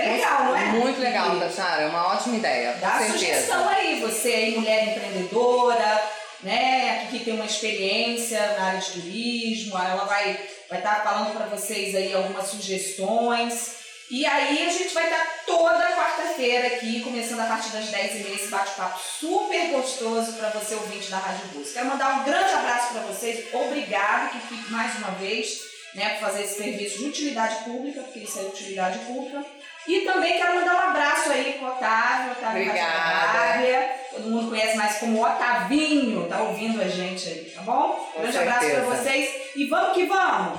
É 0.00 0.12
legal, 0.16 0.44
não 0.44 0.56
é? 0.56 0.64
Muito 0.66 1.00
legal, 1.00 1.38
Tachara, 1.38 1.82
é 1.82 1.86
uma 1.86 2.14
ótima 2.14 2.36
ideia. 2.36 2.74
Dá 2.80 2.98
certeza. 2.98 3.12
sugestão 3.12 3.68
aí, 3.68 4.00
você 4.00 4.28
aí, 4.28 4.56
mulher 4.56 4.88
empreendedora, 4.88 6.02
né, 6.42 7.06
que 7.10 7.20
tem 7.20 7.34
uma 7.34 7.44
experiência 7.44 8.40
na 8.58 8.66
área 8.66 8.80
de 8.80 8.92
turismo, 8.92 9.76
ela 9.76 10.04
vai 10.04 10.38
vai 10.70 10.78
estar 10.78 10.96
tá 10.96 11.02
falando 11.02 11.34
para 11.34 11.46
vocês 11.46 11.94
aí 11.96 12.14
algumas 12.14 12.46
sugestões. 12.46 13.80
E 14.08 14.24
aí 14.26 14.66
a 14.66 14.70
gente 14.70 14.92
vai 14.94 15.04
estar 15.04 15.44
toda 15.46 15.92
quarta-feira 15.92 16.66
aqui, 16.68 17.00
começando 17.00 17.40
a 17.40 17.46
partir 17.46 17.70
das 17.70 17.90
10h30, 17.90 18.34
esse 18.34 18.48
bate-papo 18.48 18.98
super 18.98 19.68
gostoso 19.70 20.32
para 20.32 20.50
você 20.50 20.74
ouvinte 20.74 21.10
da 21.10 21.18
Rádio 21.18 21.46
Bus. 21.48 21.72
Quero 21.72 21.86
mandar 21.86 22.20
um 22.20 22.24
grande 22.24 22.52
abraço 22.52 22.92
para 22.92 23.02
vocês, 23.02 23.52
obrigado 23.52 24.30
que 24.32 24.48
fique 24.48 24.72
mais 24.72 24.96
uma 24.96 25.12
vez, 25.12 25.60
né, 25.94 26.10
por 26.10 26.26
fazer 26.26 26.42
esse 26.42 26.58
serviço 26.58 26.98
de 26.98 27.04
utilidade 27.04 27.64
pública, 27.64 28.02
porque 28.02 28.20
isso 28.20 28.38
é 28.38 28.42
utilidade 28.42 28.98
pública. 29.00 29.44
E 29.86 30.00
também 30.00 30.38
quero 30.38 30.54
mandar 30.54 30.74
um 30.74 30.90
abraço 30.90 31.30
aí 31.30 31.54
pro 31.58 31.68
Otávio, 31.68 32.32
Otávio 32.32 32.62
Obrigada. 32.62 34.00
Todo 34.10 34.28
mundo 34.28 34.48
conhece 34.50 34.76
mais 34.76 34.98
como 34.98 35.24
Otavinho, 35.24 36.28
tá 36.28 36.42
ouvindo 36.42 36.80
a 36.80 36.88
gente 36.88 37.28
aí, 37.28 37.52
tá 37.54 37.62
bom? 37.62 37.88
Com 38.12 38.20
grande 38.20 38.36
certeza. 38.36 38.56
abraço 38.56 38.86
para 38.86 38.96
vocês 38.96 39.56
e 39.56 39.66
vamos 39.66 39.94
que 39.94 40.04
vamos! 40.04 40.58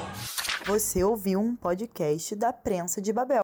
Você 0.65 1.03
ouviu 1.03 1.39
um 1.39 1.55
podcast 1.55 2.36
da 2.36 2.53
Prensa 2.53 3.01
de 3.01 3.12
Babel. 3.12 3.39